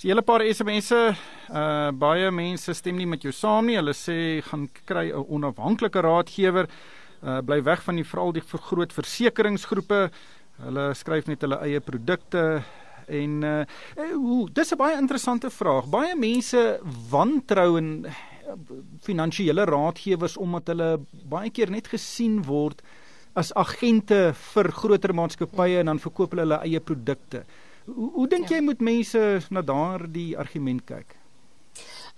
Die 0.00 0.08
hele 0.08 0.22
paar 0.22 0.40
SMS'e, 0.40 1.14
uh 1.50 1.90
baie 1.90 2.30
mense 2.30 2.72
stem 2.74 2.96
nie 2.96 3.06
met 3.06 3.22
jou 3.22 3.32
saam 3.32 3.66
nie. 3.66 3.76
Hulle 3.76 3.92
sê 3.92 4.42
gaan 4.42 4.68
kry 4.84 5.10
'n 5.10 5.26
onafhanklike 5.28 6.00
raadgewer. 6.00 6.68
Uh 7.22 7.40
bly 7.40 7.62
weg 7.62 7.82
van 7.82 7.96
die 7.96 8.04
veral 8.04 8.32
die 8.32 8.42
groot 8.42 8.92
versekeringsgroepe. 8.92 10.10
Hulle 10.62 10.94
skryf 10.94 11.26
net 11.26 11.40
hulle 11.40 11.60
eie 11.60 11.80
produkte 11.80 12.62
En 13.12 13.38
uh 13.44 13.62
hoe 14.12 14.48
dis 14.52 14.72
'n 14.72 14.80
baie 14.80 14.96
interessante 14.96 15.50
vraag. 15.50 15.88
Baie 15.88 16.16
mense 16.16 16.80
wantrou 17.10 17.76
in 17.76 18.06
uh, 18.06 18.12
finansiële 19.00 19.64
raadgewers 19.64 20.36
omdat 20.36 20.66
hulle 20.66 21.00
baie 21.28 21.50
keer 21.50 21.70
net 21.70 21.88
gesien 21.88 22.42
word 22.42 22.82
as 23.34 23.52
agente 23.54 24.34
vir 24.52 24.70
groter 24.72 25.14
maatskappye 25.14 25.80
en 25.80 25.86
dan 25.92 25.98
verkoop 25.98 26.34
hulle 26.34 26.44
hulle 26.46 26.60
eie 26.66 26.80
produkte. 26.80 27.44
Hoe, 27.84 28.10
hoe 28.12 28.28
dink 28.28 28.48
ja. 28.48 28.56
jy 28.56 28.62
moet 28.62 28.80
mense 28.80 29.22
na 29.50 29.62
daardie 29.62 30.36
argument 30.38 30.84
kyk? 30.86 31.16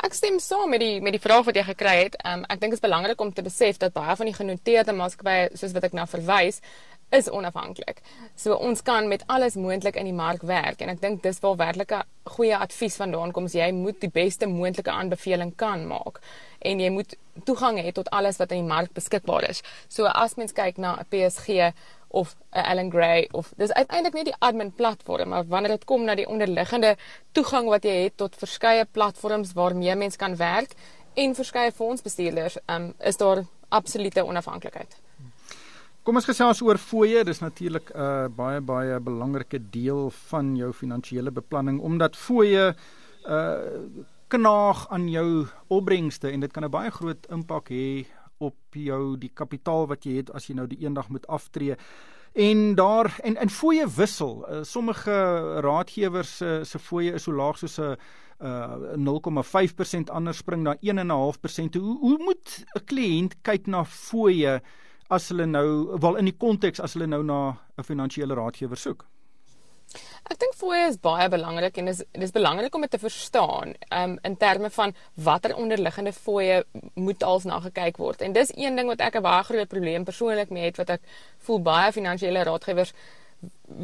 Ek 0.02 0.17
stem 0.17 0.40
saam 0.43 0.73
met 0.75 0.82
die 0.82 0.99
met 1.00 1.14
die 1.14 1.23
vraag 1.23 1.47
wat 1.47 1.56
jy 1.56 1.62
gekry 1.69 1.94
het. 2.02 2.17
Um, 2.26 2.43
ek 2.50 2.58
dink 2.61 2.75
dit 2.75 2.81
is 2.81 2.82
belangrik 2.82 3.20
om 3.23 3.31
te 3.32 3.44
besef 3.47 3.79
dat 3.79 3.94
baie 3.94 4.17
van 4.19 4.26
die 4.26 4.35
genoteerde 4.35 4.93
maatskappye 4.97 5.55
soos 5.55 5.75
wat 5.76 5.87
ek 5.87 5.94
nou 5.94 6.06
verwys, 6.11 6.58
is 7.14 7.31
onafhanklik. 7.31 8.00
So 8.37 8.55
ons 8.55 8.82
kan 8.82 9.08
met 9.08 9.25
alles 9.26 9.55
moontlik 9.55 9.96
in 10.00 10.08
die 10.08 10.16
mark 10.16 10.43
werk 10.43 10.82
en 10.82 10.93
ek 10.93 11.00
dink 11.02 11.22
dis 11.22 11.40
waar 11.44 11.56
werklike 11.61 12.02
goeie 12.37 12.56
advies 12.56 12.96
vandaan 13.00 13.32
kom. 13.32 13.46
Jy 13.46 13.70
moet 13.76 14.00
die 14.02 14.11
beste 14.12 14.49
moontlike 14.50 14.90
aanbeveling 14.90 15.55
kan 15.61 15.87
maak 15.88 16.20
en 16.64 16.81
jy 16.81 16.90
moet 16.90 17.16
toegang 17.44 17.78
hê 17.82 17.93
tot 17.93 18.11
alles 18.14 18.38
wat 18.40 18.55
in 18.55 18.64
die 18.64 18.70
mark 18.70 18.94
beskikbaar 18.96 19.49
is. 19.50 19.62
So 19.88 20.06
as 20.11 20.37
mens 20.40 20.56
kyk 20.56 20.78
na 20.78 20.96
'n 21.00 21.06
PSG 21.11 21.72
of 22.11 22.37
'n 22.52 22.64
Allen 22.70 22.90
Gray 22.90 23.28
of 23.32 23.52
dis 23.56 23.72
uiteindelik 23.72 24.14
nie 24.14 24.25
die 24.25 24.40
admin 24.40 24.72
platform 24.72 25.28
maar 25.28 25.44
wanneer 25.46 25.70
dit 25.70 25.84
kom 25.84 26.05
na 26.05 26.14
die 26.14 26.28
onderliggende 26.28 26.96
toegang 27.32 27.69
wat 27.69 27.84
jy 27.84 28.05
het 28.05 28.16
tot 28.16 28.37
verskeie 28.37 28.84
platforms 28.84 29.52
waarmee 29.52 29.94
mens 29.94 30.16
kan 30.16 30.37
werk 30.37 30.75
en 31.14 31.34
verskeie 31.34 31.72
fondsbestuurders, 31.72 32.58
um, 32.66 32.94
is 32.99 33.16
daar 33.16 33.44
absolute 33.69 34.25
onafhanklikheid. 34.25 34.96
Kom 36.05 36.19
ons 36.21 36.27
gesels 36.29 36.59
oor 36.61 36.77
fooie. 36.77 37.23
Dis 37.25 37.39
natuurlik 37.41 37.89
'n 37.95 37.97
uh, 37.97 38.29
baie 38.29 38.61
baie 38.61 39.01
belangrike 39.01 39.59
deel 39.73 40.11
van 40.29 40.56
jou 40.56 40.73
finansiële 40.73 41.31
beplanning 41.33 41.81
omdat 41.81 42.17
fooie 42.17 42.75
uh 43.27 43.56
knaag 44.29 44.89
aan 44.91 45.09
jou 45.09 45.47
opbrengste 45.69 46.29
en 46.31 46.41
dit 46.41 46.53
kan 46.53 46.65
'n 46.65 46.71
baie 46.71 46.91
groot 46.91 47.27
impak 47.31 47.71
hê 47.71 48.05
op 48.39 48.56
jou 48.71 49.17
die 49.17 49.31
kapitaal 49.35 49.87
wat 49.87 50.05
jy 50.05 50.17
het 50.17 50.31
as 50.35 50.47
jy 50.47 50.55
nou 50.55 50.67
die 50.67 50.85
eendag 50.85 51.09
moet 51.09 51.27
aftree. 51.27 51.77
En 52.35 52.75
daar 52.75 53.21
en 53.23 53.37
in 53.37 53.49
fooie 53.50 53.89
wissel. 53.89 54.45
Uh, 54.50 54.62
sommige 54.62 55.17
raadgewers 55.61 56.37
se 56.37 56.59
uh, 56.59 56.65
se 56.65 56.79
fooie 56.79 57.15
is 57.15 57.23
so 57.23 57.33
laag 57.33 57.59
soos 57.59 57.79
'n 57.79 57.97
uh 58.41 58.97
0,5% 58.97 60.11
anders 60.11 60.37
spring 60.37 60.62
na 60.62 60.77
1.5%. 60.81 61.81
Hoe 61.81 61.99
hoe 61.99 62.19
moet 62.19 62.65
'n 62.77 62.85
kliënt 62.85 63.41
kyk 63.43 63.67
na 63.67 63.85
fooie? 63.85 64.61
As 65.14 65.28
hulle 65.32 65.46
nou 65.46 65.99
wel 66.00 66.20
in 66.20 66.30
die 66.30 66.37
konteks 66.37 66.80
as 66.80 66.94
hulle 66.97 67.06
nou 67.06 67.23
na 67.23 67.56
'n 67.78 67.83
finansiële 67.90 68.35
raadgewer 68.35 68.76
soek? 68.76 69.06
Ek 70.25 70.38
dink 70.40 70.54
fooie 70.56 70.87
is 70.88 70.97
baie 71.04 71.28
belangrik 71.28 71.76
en 71.78 71.90
dis 71.90 72.00
dis 72.12 72.33
belangrik 72.33 72.75
om 72.75 72.85
dit 72.87 72.90
te 72.90 72.99
verstaan 72.99 73.75
um, 73.92 74.14
in 74.25 74.37
terme 74.40 74.71
van 74.71 74.94
watter 75.26 75.54
onderliggende 75.56 76.12
fooie 76.16 76.62
moet 76.94 77.23
als 77.23 77.44
na 77.44 77.61
gekyk 77.61 78.00
word. 78.00 78.25
En 78.25 78.33
dis 78.33 78.52
een 78.56 78.76
ding 78.76 78.88
wat 78.88 79.04
ek 79.04 79.16
'n 79.21 79.23
baie 79.23 79.44
groot 79.44 79.68
probleem 79.68 80.04
persoonlik 80.04 80.50
mee 80.50 80.64
het 80.64 80.80
wat 80.80 80.90
ek 80.97 81.02
voel 81.38 81.61
baie 81.61 81.92
finansiële 81.92 82.42
raadgewers 82.42 82.94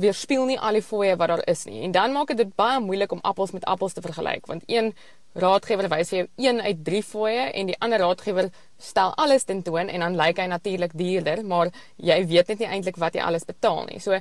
weerspieël 0.03 0.45
nie 0.47 0.59
al 0.59 0.79
die 0.79 0.85
fooie 0.85 1.17
wat 1.17 1.29
daar 1.29 1.43
is 1.49 1.65
nie. 1.65 1.83
En 1.83 1.93
dan 1.93 2.13
maak 2.13 2.35
dit 2.37 2.55
baie 2.57 2.81
moeilik 2.81 3.13
om 3.13 3.23
appels 3.23 3.51
met 3.57 3.65
appels 3.65 3.93
te 3.93 4.05
vergelyk 4.05 4.47
want 4.47 4.63
een 4.67 4.93
raadgewer 5.33 5.89
wys 5.89 6.11
vir 6.11 6.19
jou 6.19 6.29
1 6.51 6.61
uit 6.61 6.85
3 6.85 7.03
fooie 7.07 7.43
en 7.55 7.67
die 7.71 7.77
ander 7.79 8.03
raadgewer 8.03 8.51
stel 8.79 9.15
alles 9.15 9.45
ten 9.45 9.63
toon 9.63 9.89
en 9.89 10.01
dan 10.01 10.17
lyk 10.19 10.39
hy 10.43 10.47
natuurlik 10.51 10.97
duurder, 10.99 11.45
maar 11.47 11.71
jy 11.97 12.19
weet 12.27 12.49
net 12.49 12.59
nie 12.59 12.71
eintlik 12.71 12.99
wat 12.99 13.15
jy 13.15 13.23
alles 13.23 13.47
betaal 13.47 13.85
nie. 13.87 14.01
So 14.01 14.19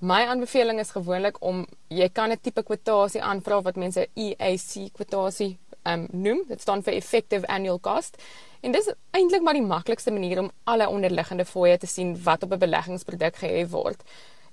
my 0.00 0.22
aanbeveling 0.26 0.80
is 0.80 0.92
gewoonlik 0.96 1.40
om 1.40 1.66
jy 1.88 2.08
kan 2.08 2.30
'n 2.32 2.40
tipe 2.40 2.62
kwotasie 2.62 3.22
aanvra 3.22 3.62
wat 3.62 3.76
mense 3.76 4.08
EAC 4.14 4.92
kwotasie 4.92 5.58
um, 5.84 6.06
noem. 6.12 6.44
Dit 6.48 6.60
staan 6.60 6.82
vir 6.82 6.94
effective 6.94 7.46
annual 7.46 7.80
cost. 7.80 8.16
En 8.60 8.72
dis 8.72 8.90
eintlik 9.16 9.42
maar 9.42 9.56
die 9.56 9.64
maklikste 9.64 10.10
manier 10.10 10.38
om 10.38 10.50
alle 10.64 10.88
onderliggende 10.88 11.44
fooie 11.44 11.78
te 11.78 11.86
sien 11.86 12.16
wat 12.22 12.42
op 12.42 12.52
'n 12.52 12.58
beleggingsproduk 12.58 13.36
gehef 13.36 13.70
word. 13.70 14.02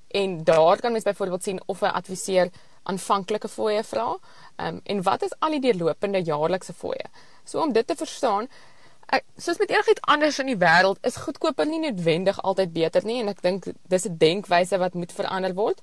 En 0.08 0.44
daar 0.44 0.80
kan 0.80 0.92
mens 0.92 1.04
byvoorbeeld 1.04 1.44
sien 1.44 1.62
of 1.66 1.82
'n 1.82 1.86
adviseur 1.86 2.50
aanvanklike 2.84 3.48
fooie 3.48 3.84
vra. 3.84 4.18
Ehm 4.56 4.68
um, 4.68 4.82
en 4.84 5.04
wat 5.04 5.22
is 5.22 5.36
al 5.40 5.50
die 5.50 5.60
deurlopende 5.60 6.22
jaarlikse 6.22 6.74
fooie? 6.74 7.06
So 7.44 7.62
om 7.62 7.74
dit 7.74 7.88
te 7.88 7.96
verstaan, 7.96 8.48
ek 9.06 9.24
soos 9.38 9.58
met 9.58 9.70
enigiets 9.70 10.02
anders 10.02 10.40
in 10.40 10.46
die 10.46 10.60
wêreld 10.60 10.98
is 11.02 11.16
goedkoper 11.16 11.68
nie 11.68 11.80
noodwendig 11.80 12.42
altyd 12.42 12.74
beter 12.74 13.06
nie 13.06 13.22
en 13.22 13.28
ek 13.28 13.42
dink 13.42 13.70
dis 13.88 14.06
'n 14.08 14.18
denkwyse 14.18 14.78
wat 14.78 14.94
moet 14.94 15.12
verander 15.12 15.54
word. 15.54 15.82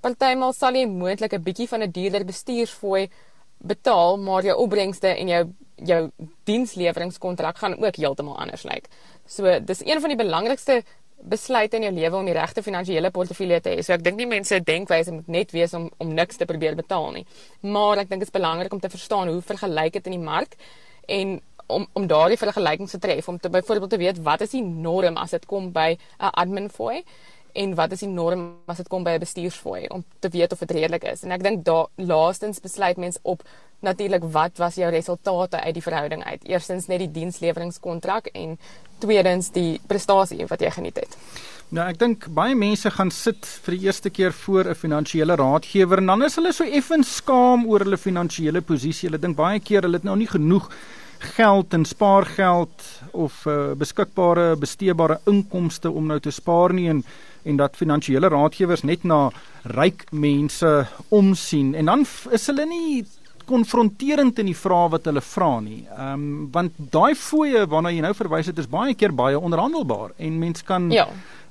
Partymal 0.00 0.52
sal 0.52 0.74
jy 0.74 0.86
moontlik 0.86 1.32
'n 1.32 1.42
bietjie 1.42 1.68
van 1.68 1.82
'n 1.82 1.90
duurder 1.90 2.24
bestuursfooi 2.24 3.10
betaal, 3.58 4.18
maar 4.18 4.42
jou 4.42 4.56
opbrengste 4.56 5.08
en 5.08 5.28
jou 5.28 5.44
jou 5.84 6.10
diensleweringskontrak 6.44 7.58
gaan 7.58 7.84
ook 7.84 7.96
heeltemal 7.96 8.38
anders 8.38 8.62
lyk. 8.62 8.88
So 9.26 9.60
dis 9.64 9.84
een 9.84 10.00
van 10.00 10.08
die 10.08 10.18
belangrikste 10.18 10.82
besluit 11.22 11.74
in 11.74 11.82
jou 11.82 11.92
lewe 11.92 12.16
om 12.16 12.24
die 12.24 12.34
regte 12.34 12.62
finansiële 12.62 13.10
portefeulje 13.10 13.60
te 13.60 13.74
hê. 13.74 13.82
So 13.84 13.92
ek 13.92 14.04
dink 14.04 14.16
nie 14.16 14.28
mense 14.30 14.60
denkwyse 14.64 15.12
moet 15.12 15.28
net 15.28 15.52
wees 15.52 15.74
om 15.74 15.90
om 15.98 16.14
niks 16.14 16.40
te 16.40 16.48
probeer 16.48 16.76
betaal 16.78 17.10
nie. 17.12 17.26
Maar 17.60 18.04
ek 18.04 18.08
dink 18.08 18.24
dit 18.24 18.28
is 18.28 18.38
belangrik 18.38 18.72
om 18.72 18.80
te 18.80 18.92
verstaan 18.92 19.28
hoe 19.28 19.42
vergelyk 19.42 19.98
dit 19.98 20.06
in 20.06 20.18
die 20.18 20.24
mark 20.24 20.56
en 21.08 21.40
om 21.70 21.86
om 21.92 22.06
daardie 22.06 22.38
vergelykings 22.38 22.96
te 22.96 22.98
tref 22.98 23.28
om 23.28 23.38
te 23.38 23.50
byvoorbeeld 23.50 23.90
te 23.90 24.00
weet 24.00 24.22
wat 24.26 24.40
is 24.46 24.56
die 24.56 24.62
norm 24.62 25.16
as 25.16 25.36
dit 25.36 25.46
kom 25.46 25.72
by 25.72 25.96
'n 26.18 26.32
admin 26.42 26.70
fooi 26.70 27.04
en 27.52 27.74
wat 27.74 27.92
is 27.92 28.04
die 28.04 28.08
norm 28.08 28.44
as 28.66 28.76
dit 28.76 28.88
kom 28.88 29.04
by 29.04 29.10
'n 29.10 29.24
bestuursfooi 29.24 29.86
om 29.88 30.04
te 30.18 30.28
weet 30.28 30.52
of 30.52 30.58
dit 30.58 30.70
redelik 30.70 31.04
is. 31.04 31.22
En 31.22 31.32
ek 31.32 31.42
dink 31.42 31.64
daar 31.64 31.86
laastens 31.96 32.60
besluit 32.60 32.96
mens 32.96 33.18
op 33.22 33.42
natuurlik 33.80 34.24
wat 34.32 34.58
was 34.58 34.74
jou 34.74 34.90
resultate 34.90 35.60
uit 35.60 35.74
die 35.74 35.82
verhouding 35.82 36.24
uit. 36.24 36.44
Eerstens 36.44 36.86
net 36.86 36.98
die 36.98 37.10
diensleweringskontrak 37.10 38.26
en 38.26 38.58
tweedens 38.98 39.50
die 39.50 39.80
prestasie 39.86 40.46
wat 40.46 40.60
jy 40.60 40.70
geniet 40.70 40.96
het. 40.96 41.16
Nou 41.70 41.88
ek 41.88 41.98
dink 41.98 42.26
baie 42.34 42.54
mense 42.54 42.90
gaan 42.90 43.10
sit 43.10 43.46
vir 43.64 43.76
die 43.76 43.84
eerste 43.86 44.10
keer 44.10 44.32
voor 44.32 44.64
'n 44.68 44.74
finansiële 44.74 45.36
raadgewer 45.36 45.98
en 45.98 46.06
dan 46.06 46.22
is 46.22 46.34
hulle 46.34 46.52
so 46.52 46.64
effens 46.64 47.16
skaam 47.16 47.66
oor 47.66 47.80
hulle 47.80 47.96
finansiële 47.96 48.60
posisie. 48.60 49.08
Hulle 49.08 49.20
dink 49.20 49.36
baie 49.36 49.60
keer 49.60 49.82
hulle 49.82 49.96
het 49.96 50.04
nou 50.04 50.16
nie 50.16 50.26
genoeg 50.26 50.68
geld 51.20 51.74
en 51.74 51.84
spaargeld 51.84 52.82
of 53.12 53.44
uh, 53.46 53.72
beskikbare 53.76 54.56
besteedbare 54.56 55.20
inkomste 55.26 55.90
om 55.90 56.06
nou 56.06 56.20
te 56.20 56.30
spaar 56.30 56.72
nie 56.72 56.88
en 56.88 57.04
en 57.42 57.56
dat 57.56 57.76
finansiële 57.76 58.28
raadgewers 58.28 58.82
net 58.82 59.04
na 59.04 59.30
ryk 59.64 60.04
mense 60.10 60.86
omsien 61.08 61.74
en 61.74 61.84
dan 61.84 62.06
is 62.30 62.46
hulle 62.46 62.66
nie 62.66 63.04
konfronterend 63.50 64.38
in 64.38 64.50
die 64.50 64.56
vrae 64.56 64.90
wat 64.92 65.08
hulle 65.10 65.22
vra 65.24 65.50
nie. 65.64 65.82
Ehm 65.96 66.14
um, 66.14 66.48
want 66.54 66.78
daai 66.94 67.14
fooie 67.18 67.66
waarna 67.70 67.92
jy 67.94 68.04
nou 68.04 68.14
verwys 68.14 68.50
het 68.50 68.58
is 68.62 68.70
baie 68.70 68.94
keer 68.94 69.14
baie 69.16 69.38
onderhandelbaar 69.38 70.16
en 70.18 70.38
mens 70.38 70.62
kan 70.62 70.90
Ja. 70.90 71.08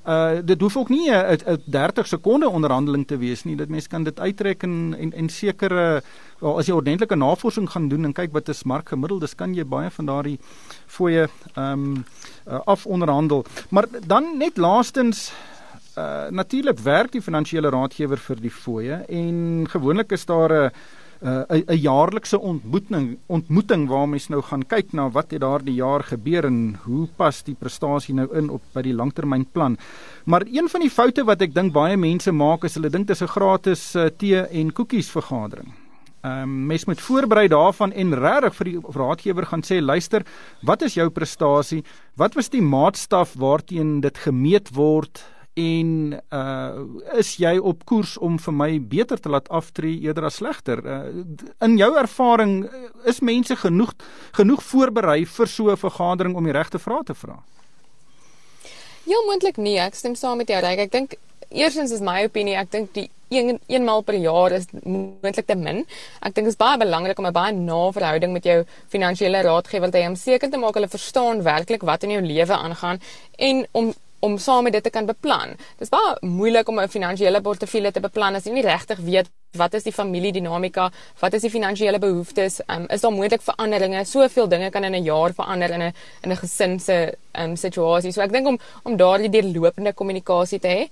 Uh 0.09 0.39
dit 0.41 0.61
hoef 0.61 0.77
ook 0.77 0.89
nie 0.89 1.11
'n 1.11 1.61
30 1.65 2.07
sekonde 2.07 2.49
onderhandeling 2.49 3.07
te 3.07 3.17
wees 3.17 3.43
nie. 3.43 3.55
Dit 3.55 3.69
mense 3.69 3.87
kan 3.87 4.03
dit 4.03 4.19
uittrek 4.19 4.63
en 4.63 4.95
en, 4.99 5.13
en 5.13 5.29
sekere 5.29 6.01
wel 6.39 6.57
as 6.57 6.65
jy 6.67 6.73
ordentlike 6.73 7.15
navorsing 7.15 7.69
gaan 7.69 7.89
doen 7.89 8.05
en 8.05 8.13
kyk 8.13 8.31
wat 8.31 8.49
is 8.49 8.63
markgemiddeldes 8.63 9.35
kan 9.35 9.53
jy 9.53 9.63
baie 9.63 9.89
van 9.89 10.05
daardie 10.05 10.39
fooie 10.87 11.27
ehm 11.55 11.73
um, 11.73 12.05
uh, 12.47 12.59
af 12.65 12.85
onderhandel. 12.85 13.45
Maar 13.69 13.85
dan 14.07 14.37
net 14.37 14.57
laastens 14.57 15.33
uh 15.99 16.31
natuurlik 16.31 16.79
werk 16.85 17.11
die 17.11 17.21
finansiële 17.21 17.69
raadgewer 17.75 18.21
vir 18.29 18.41
die 18.45 18.53
fooie 18.53 19.03
en 19.21 19.67
gewoonlik 19.69 20.11
is 20.17 20.25
daar 20.25 20.53
'n 20.53 20.71
uh, 21.21 21.63
'n 21.67 21.77
jaarlikse 21.77 22.39
ontmoeting 22.39 23.17
ontmoeting 23.27 23.87
waar 23.87 24.09
mens 24.09 24.27
nou 24.27 24.41
gaan 24.41 24.63
kyk 24.67 24.93
na 24.93 25.09
wat 25.09 25.31
het 25.31 25.41
daardie 25.41 25.75
jaar 25.75 26.03
gebeur 26.03 26.45
en 26.45 26.77
hoe 26.83 27.07
pas 27.15 27.43
die 27.43 27.55
prestasie 27.55 28.15
nou 28.15 28.27
in 28.37 28.49
op 28.49 28.61
by 28.73 28.81
die 28.81 28.93
langtermynplan. 28.93 29.77
Maar 30.25 30.45
een 30.45 30.69
van 30.69 30.81
die 30.81 30.89
foute 30.89 31.23
wat 31.23 31.41
ek 31.41 31.53
dink 31.53 31.73
baie 31.73 31.97
mense 31.97 32.31
maak 32.31 32.63
is 32.63 32.75
hulle 32.75 32.89
dink 32.89 33.07
dit 33.07 33.15
is 33.15 33.21
'n 33.21 33.35
gratis 33.35 33.95
uh, 33.95 34.05
tee 34.17 34.41
en 34.47 34.71
koekies 34.71 35.09
vergadering. 35.09 35.73
Ehm 36.21 36.41
um, 36.41 36.65
mens 36.67 36.85
moet 36.85 37.01
voorberei 37.01 37.47
daarvan 37.47 37.91
en 37.91 38.13
regtig 38.13 38.55
vir 38.55 38.65
die 38.65 38.79
raadgewer 38.95 39.45
gaan 39.45 39.61
sê 39.63 39.81
luister, 39.81 40.25
wat 40.61 40.81
is 40.81 40.93
jou 40.93 41.09
prestasie? 41.09 41.83
Wat 42.15 42.33
was 42.33 42.49
die 42.49 42.61
maatstaf 42.61 43.33
waarteen 43.33 44.01
dit 44.01 44.17
gemeet 44.17 44.69
word? 44.75 45.23
En 45.59 45.91
uh 46.29 47.17
is 47.19 47.35
jy 47.41 47.57
op 47.57 47.85
koers 47.89 48.17
om 48.17 48.37
vir 48.39 48.55
my 48.55 48.69
beter 48.79 49.19
te 49.19 49.29
laat 49.29 49.49
aftree 49.49 49.99
eerder 50.05 50.29
as 50.29 50.39
slegter? 50.39 50.81
Uh, 50.85 51.23
in 51.65 51.77
jou 51.77 51.89
ervaring 51.99 52.69
is 53.09 53.19
mense 53.19 53.55
genoeg 53.55 53.93
genoeg 54.37 54.63
voorberei 54.63 55.25
vir 55.25 55.47
so 55.47 55.71
'n 55.71 55.77
vergadering 55.77 56.35
om 56.35 56.43
die 56.43 56.55
regte 56.55 56.79
vrae 56.79 57.03
te 57.03 57.13
vra? 57.13 57.39
Heel 59.05 59.25
moontlik 59.25 59.57
nie. 59.57 59.79
Ek 59.79 59.95
stem 59.95 60.15
saam 60.15 60.37
met 60.37 60.47
jou, 60.47 60.59
Ryk. 60.61 60.79
Ek 60.79 60.91
dink 60.91 61.15
eerstens 61.49 61.91
is 61.91 62.01
my 62.01 62.23
opinie, 62.23 62.55
ek 62.55 62.71
dink 62.71 62.93
die 62.93 63.09
een 63.29 63.59
eenmaal 63.67 64.01
per 64.01 64.17
jaar 64.17 64.51
is 64.51 64.65
moontlik 64.83 65.45
te 65.45 65.55
min. 65.55 65.83
Ek 66.19 66.33
dink 66.33 66.47
dit 66.47 66.53
is 66.53 66.59
baie 66.59 66.77
belangrik 66.77 67.19
om 67.19 67.25
'n 67.25 67.33
baie 67.33 67.53
na 67.53 67.91
verhouding 67.91 68.33
met 68.33 68.43
jou 68.43 68.63
finansiële 68.89 69.41
raadgewer 69.41 69.91
te 69.91 69.97
hê 69.97 70.07
om 70.07 70.15
seker 70.15 70.49
te 70.49 70.57
maak 70.57 70.73
hulle 70.73 70.87
verstaan 70.87 71.43
werklik 71.43 71.81
wat 71.81 72.03
in 72.03 72.11
jou 72.11 72.21
lewe 72.21 72.53
aangaan 72.53 72.99
en 73.37 73.67
om 73.71 73.93
om 74.19 74.37
saam 74.37 74.63
met 74.63 74.73
dit 74.73 74.83
te 74.83 74.89
kan 74.89 75.05
beplan. 75.05 75.55
Dit 75.77 75.87
is 75.87 75.89
baie 75.89 76.15
moeilik 76.21 76.67
om 76.67 76.79
'n 76.79 76.87
finansiële 76.87 77.41
portefeulje 77.41 77.91
te 77.91 77.99
beplan 77.99 78.35
as 78.35 78.45
jy 78.45 78.51
nie 78.51 78.63
regtig 78.63 78.97
weet 78.99 79.29
wat 79.57 79.73
is 79.73 79.83
die 79.83 79.93
familiedinamika, 79.93 80.91
wat 81.19 81.33
is 81.33 81.41
die 81.41 81.49
finansiële 81.49 81.99
behoeftes, 81.99 82.59
um, 82.67 82.85
is 82.93 83.01
daar 83.01 83.11
moontlik 83.11 83.41
veranderinge? 83.41 84.03
Soveel 84.05 84.47
dinge 84.47 84.69
kan 84.69 84.83
in 84.83 84.93
'n 84.95 85.03
jaar 85.03 85.33
verander 85.33 85.69
in 85.69 85.81
'n 85.81 85.93
in 86.23 86.31
'n 86.31 86.37
gesin 86.37 86.79
se 86.79 87.15
um, 87.33 87.55
situasie. 87.55 88.11
So 88.11 88.21
ek 88.21 88.31
dink 88.31 88.47
om 88.47 88.59
om 88.83 88.97
daardie 88.97 89.29
deurlopende 89.29 89.93
kommunikasie 89.93 90.59
te 90.59 90.67
hê, 90.67 90.89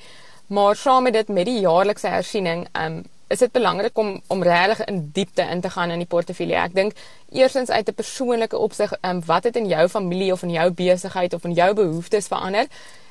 maar 0.48 0.76
saam 0.76 1.04
met 1.04 1.14
dit 1.14 1.28
met 1.28 1.46
die 1.46 1.60
jaarlikse 1.60 2.08
hersiening, 2.08 2.68
um, 2.74 3.06
is 3.30 3.40
dit 3.40 3.52
belangrik 3.52 3.98
om 3.98 4.22
om 4.28 4.44
regtig 4.44 4.86
in 4.88 5.10
diepte 5.14 5.42
in 5.42 5.62
te 5.62 5.70
gaan 5.70 5.92
in 5.92 6.00
die 6.00 6.08
portefeulje. 6.08 6.56
Ek 6.56 6.74
dink 6.74 6.94
eerstens 7.32 7.70
uit 7.70 7.90
'n 7.90 7.94
persoonlike 7.94 8.58
opsig, 8.58 8.94
um, 9.02 9.22
wat 9.26 9.44
het 9.44 9.56
in 9.56 9.68
jou 9.68 9.88
familie 9.88 10.32
of 10.32 10.44
in 10.44 10.52
jou 10.52 10.72
besigheid 10.72 11.34
of 11.34 11.44
in 11.44 11.54
jou 11.54 11.74
behoeftes 11.74 12.28
verander? 12.28 12.66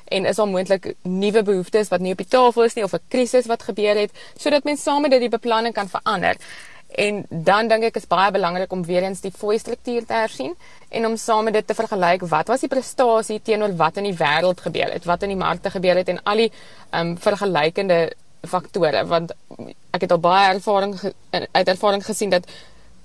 En 0.07 0.25
is 0.25 0.35
daar 0.35 0.47
moontlik 0.47 0.93
nuwe 1.01 1.43
behoeftes 1.43 1.91
wat 1.93 1.99
nie 1.99 2.11
op 2.11 2.23
die 2.23 2.27
tafel 2.27 2.63
is 2.63 2.75
nie 2.75 2.83
of 2.83 2.93
'n 2.93 3.05
krisis 3.07 3.45
wat 3.45 3.63
gebeur 3.63 3.95
het 3.95 4.11
sodat 4.37 4.63
mense 4.63 4.83
saam 4.83 5.01
met 5.01 5.11
dit 5.11 5.19
die 5.19 5.29
beplanning 5.29 5.73
kan 5.73 5.89
verander. 5.89 6.35
En 6.87 7.25
dan 7.29 7.67
dink 7.67 7.83
ek 7.83 7.95
is 7.95 8.07
baie 8.07 8.31
belangrik 8.31 8.71
om 8.71 8.85
weer 8.85 9.03
eens 9.03 9.21
die 9.21 9.31
fooi 9.31 9.57
struktuur 9.59 10.05
te 10.05 10.13
hersien 10.13 10.55
en 10.89 11.05
om 11.05 11.17
saam 11.17 11.43
met 11.43 11.53
dit 11.53 11.67
te 11.67 11.73
vergelyk 11.73 12.21
wat 12.21 12.47
was 12.47 12.59
die 12.59 12.69
prestasie 12.69 13.41
teenoor 13.41 13.75
wat 13.75 13.97
in 13.97 14.03
die 14.03 14.17
wêreld 14.17 14.61
gebeur 14.61 14.93
het, 14.93 15.05
wat 15.05 15.23
in 15.23 15.29
die 15.29 15.37
markte 15.37 15.69
gebeur 15.69 15.95
het 15.95 16.07
en 16.07 16.23
al 16.23 16.35
die 16.35 16.51
um, 16.91 17.17
vergelykende 17.17 18.13
faktore 18.47 19.05
want 19.05 19.33
ek 19.91 20.01
het 20.05 20.11
al 20.11 20.19
baie 20.23 20.53
ervaring 20.53 20.95
uit 21.51 21.67
ervaring 21.67 22.05
gesien 22.05 22.29
dat 22.29 22.47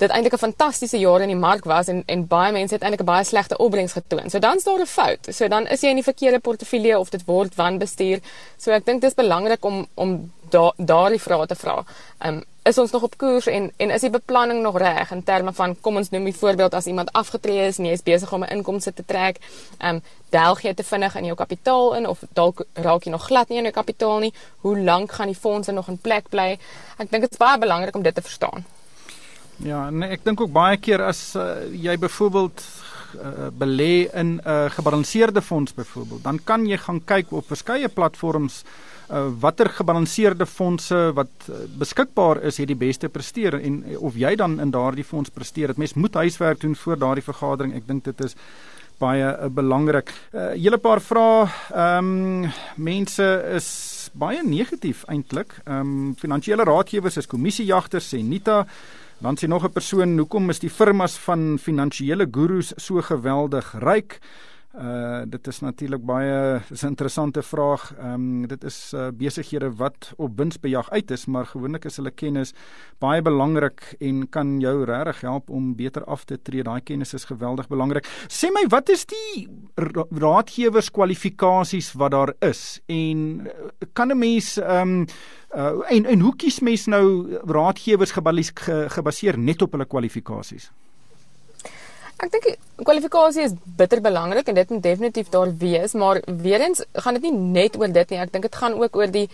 dit 0.03 0.11
eintlik 0.11 0.35
'n 0.35 0.47
fantastiese 0.47 0.99
jaar 0.99 1.21
in 1.21 1.33
die 1.33 1.43
mark 1.49 1.65
was 1.65 1.89
en 1.89 2.03
en 2.07 2.27
baie 2.27 2.53
mense 2.53 2.75
het 2.75 2.83
eintlik 2.83 3.03
'n 3.03 3.13
baie 3.15 3.25
slegte 3.25 3.57
opbrengs 3.57 3.93
getoon. 3.93 4.31
So 4.31 4.39
dan 4.39 4.57
is 4.57 4.65
daar 4.65 4.81
'n 4.81 4.87
fout. 4.87 5.27
So 5.31 5.49
dan 5.49 5.67
is 5.67 5.81
jy 5.81 5.89
in 5.89 6.01
die 6.01 6.11
verkeerde 6.13 6.39
portefeulje 6.39 6.99
of 6.99 7.11
dit 7.11 7.25
word 7.25 7.55
wanbestuur. 7.55 8.19
So 8.57 8.71
ek 8.71 8.85
dink 8.85 9.01
dit 9.01 9.11
is 9.11 9.23
belangrik 9.25 9.65
om 9.65 9.87
om 9.95 10.33
da, 10.51 10.73
daardie 10.77 11.21
vrae 11.21 11.47
te 11.47 11.55
vra. 11.55 11.85
Um, 12.27 12.45
is 12.63 12.79
ons 12.79 12.91
nog 12.91 13.03
op 13.03 13.17
koers 13.19 13.47
en 13.47 13.73
en 13.77 13.91
is 13.91 14.01
die 14.01 14.11
beplanning 14.11 14.63
nog 14.63 14.79
reg 14.79 15.11
in 15.11 15.23
terme 15.23 15.53
van 15.53 15.77
kom 15.81 15.97
ons 15.97 16.11
noem 16.11 16.27
'n 16.27 16.33
voorbeeld 16.33 16.75
as 16.75 16.87
iemand 16.87 17.13
afgetree 17.13 17.67
is 17.67 17.79
en 17.79 17.85
jy 17.85 17.93
is 17.93 18.03
besig 18.03 18.33
om 18.33 18.43
'n 18.43 18.53
inkomste 18.57 18.93
te 18.95 19.05
trek, 19.07 19.39
ehm 19.79 19.95
um, 19.95 20.03
delg 20.31 20.63
jy 20.63 20.75
te 20.75 20.85
vinnig 20.85 21.15
in 21.15 21.25
jou 21.25 21.37
kapitaal 21.37 21.95
in 21.95 22.07
of 22.09 22.19
dalk 22.33 22.65
raak 22.73 23.05
jy 23.05 23.11
nog 23.11 23.27
glad 23.27 23.49
nie 23.49 23.59
in 23.59 23.65
jou 23.65 23.75
kapitaal 23.75 24.19
nie. 24.19 24.33
Hoe 24.61 24.79
lank 24.79 25.13
gaan 25.13 25.27
die 25.27 25.41
fondse 25.41 25.73
nog 25.73 25.89
in 25.89 25.99
plek 25.99 26.29
bly? 26.29 26.59
Ek 26.99 27.11
dink 27.11 27.23
dit 27.23 27.33
is 27.33 27.39
baie 27.39 27.59
belangrik 27.59 27.95
om 27.95 28.03
dit 28.03 28.15
te 28.15 28.23
verstaan. 28.23 28.65
Ja, 29.63 29.91
nee, 29.91 30.09
ek 30.11 30.25
dink 30.27 30.41
ook 30.43 30.51
baie 30.53 30.79
keer 30.83 31.05
as 31.07 31.37
uh, 31.39 31.63
jy 31.71 31.95
byvoorbeeld 32.03 32.63
uh, 33.15 33.51
belê 33.55 34.09
in 34.11 34.37
'n 34.37 34.41
uh, 34.43 34.71
gebalanseerde 34.75 35.43
fonds 35.43 35.75
byvoorbeeld, 35.75 36.23
dan 36.23 36.41
kan 36.45 36.67
jy 36.67 36.77
gaan 36.77 37.01
kyk 37.05 37.31
op 37.33 37.47
verskeie 37.47 37.89
platforms 37.89 38.65
uh, 39.11 39.29
watter 39.39 39.69
gebalanseerde 39.69 40.47
fondse 40.47 41.13
wat 41.15 41.31
uh, 41.49 41.55
beskikbaar 41.79 42.43
is 42.43 42.59
het 42.59 42.69
die 42.69 42.77
beste 42.77 43.09
presteer 43.09 43.55
en 43.61 43.85
of 43.99 44.17
jy 44.17 44.35
dan 44.35 44.61
in 44.61 44.71
daardie 44.71 45.05
fonds 45.05 45.31
presteer. 45.31 45.67
Dit 45.67 45.77
mens 45.77 45.95
moet 45.95 46.15
huiswerk 46.15 46.61
doen 46.61 46.77
voor 46.77 46.99
daardie 46.99 47.25
vergadering. 47.25 47.75
Ek 47.75 47.87
dink 47.87 48.05
dit 48.05 48.25
is 48.25 48.35
baie 48.99 49.23
uh, 49.25 49.47
belangrik. 49.47 50.11
'n 50.33 50.37
uh, 50.37 50.51
Hele 50.59 50.79
paar 50.79 51.01
vrae. 51.01 51.47
Ehm 51.71 52.45
um, 52.45 52.51
mense 52.77 53.29
is 53.55 54.11
baie 54.13 54.43
negatief 54.43 55.05
eintlik. 55.07 55.55
Ehm 55.65 55.79
um, 55.81 56.15
finansiële 56.19 56.65
raadgewers 56.65 57.17
is 57.17 57.27
kommissiejagters 57.27 58.15
sê 58.15 58.23
Nita 58.23 58.67
Dan 59.23 59.37
sê 59.39 59.47
nog 59.47 59.65
'n 59.65 59.71
persoon, 59.71 60.19
hoekom 60.19 60.51
is 60.51 60.59
die 60.59 60.71
firmas 60.71 61.17
van 61.17 61.59
finansiële 61.59 62.27
gurus 62.31 62.73
so 62.77 63.01
geweldig 63.01 63.75
ryk? 63.79 64.19
Uh 64.73 65.29
dit 65.29 65.47
is 65.47 65.59
natuurlik 65.61 66.01
baie 66.01 66.61
is 66.73 66.83
'n 66.83 66.87
interessante 66.87 67.43
vraag. 67.43 67.93
Ehm 67.99 68.15
um, 68.15 68.47
dit 68.47 68.65
is 68.65 68.93
uh, 68.95 69.09
besighede 69.13 69.75
wat 69.77 70.13
op 70.17 70.37
winsbejag 70.37 70.91
uit 70.91 71.11
is, 71.11 71.27
maar 71.27 71.47
gewoonlik 71.47 71.85
is 71.85 71.97
hulle 71.97 72.11
kennis 72.11 72.55
baie 72.99 73.23
belangrik 73.23 73.95
en 74.01 74.29
kan 74.29 74.61
jou 74.61 74.85
regtig 74.85 75.21
help 75.21 75.51
om 75.51 75.77
beter 75.77 76.05
af 76.05 76.25
te 76.25 76.43
tree. 76.43 76.63
Daai 76.63 76.81
kennis 76.81 77.15
is 77.15 77.25
geweldig 77.25 77.69
belangrik. 77.69 78.07
Sê 78.29 78.49
my, 78.53 78.65
wat 78.69 78.89
is 78.89 79.05
die 79.05 79.49
raadgewers 80.11 80.91
kwalifikasies 80.91 81.93
wat 81.93 82.11
daar 82.11 82.35
is 82.41 82.81
en 82.87 83.41
uh, 83.41 83.53
kan 83.93 84.09
'n 84.09 84.19
mens 84.19 84.57
ehm 84.57 84.89
um, 84.89 85.07
uh, 85.55 85.93
en 85.97 86.05
en 86.05 86.21
hoe 86.21 86.37
kies 86.37 86.61
mens 86.61 86.87
nou 86.87 87.37
raadgewers 87.45 88.13
gebaseer 88.89 89.39
net 89.39 89.63
op 89.63 89.73
hulle 89.73 89.85
kwalifikasies? 89.87 90.73
Ek 92.23 92.31
dink 92.31 92.45
kwalifikasie 92.87 93.49
is 93.49 93.55
bitter 93.79 93.99
belangrik 94.03 94.47
en 94.47 94.55
dit 94.55 94.69
moet 94.71 94.83
definitief 94.85 95.31
daar 95.33 95.51
wees, 95.59 95.95
maar 95.99 96.21
weer 96.45 96.63
eens 96.63 96.85
gaan 96.93 97.19
dit 97.19 97.25
nie 97.27 97.33
net 97.35 97.79
oor 97.81 97.91
dit 97.91 98.13
nie. 98.15 98.21
Ek 98.23 98.31
dink 98.31 98.47
dit 98.47 98.59
gaan 98.61 98.77
ook 98.79 98.97
oor 98.97 99.11
die 99.11 99.27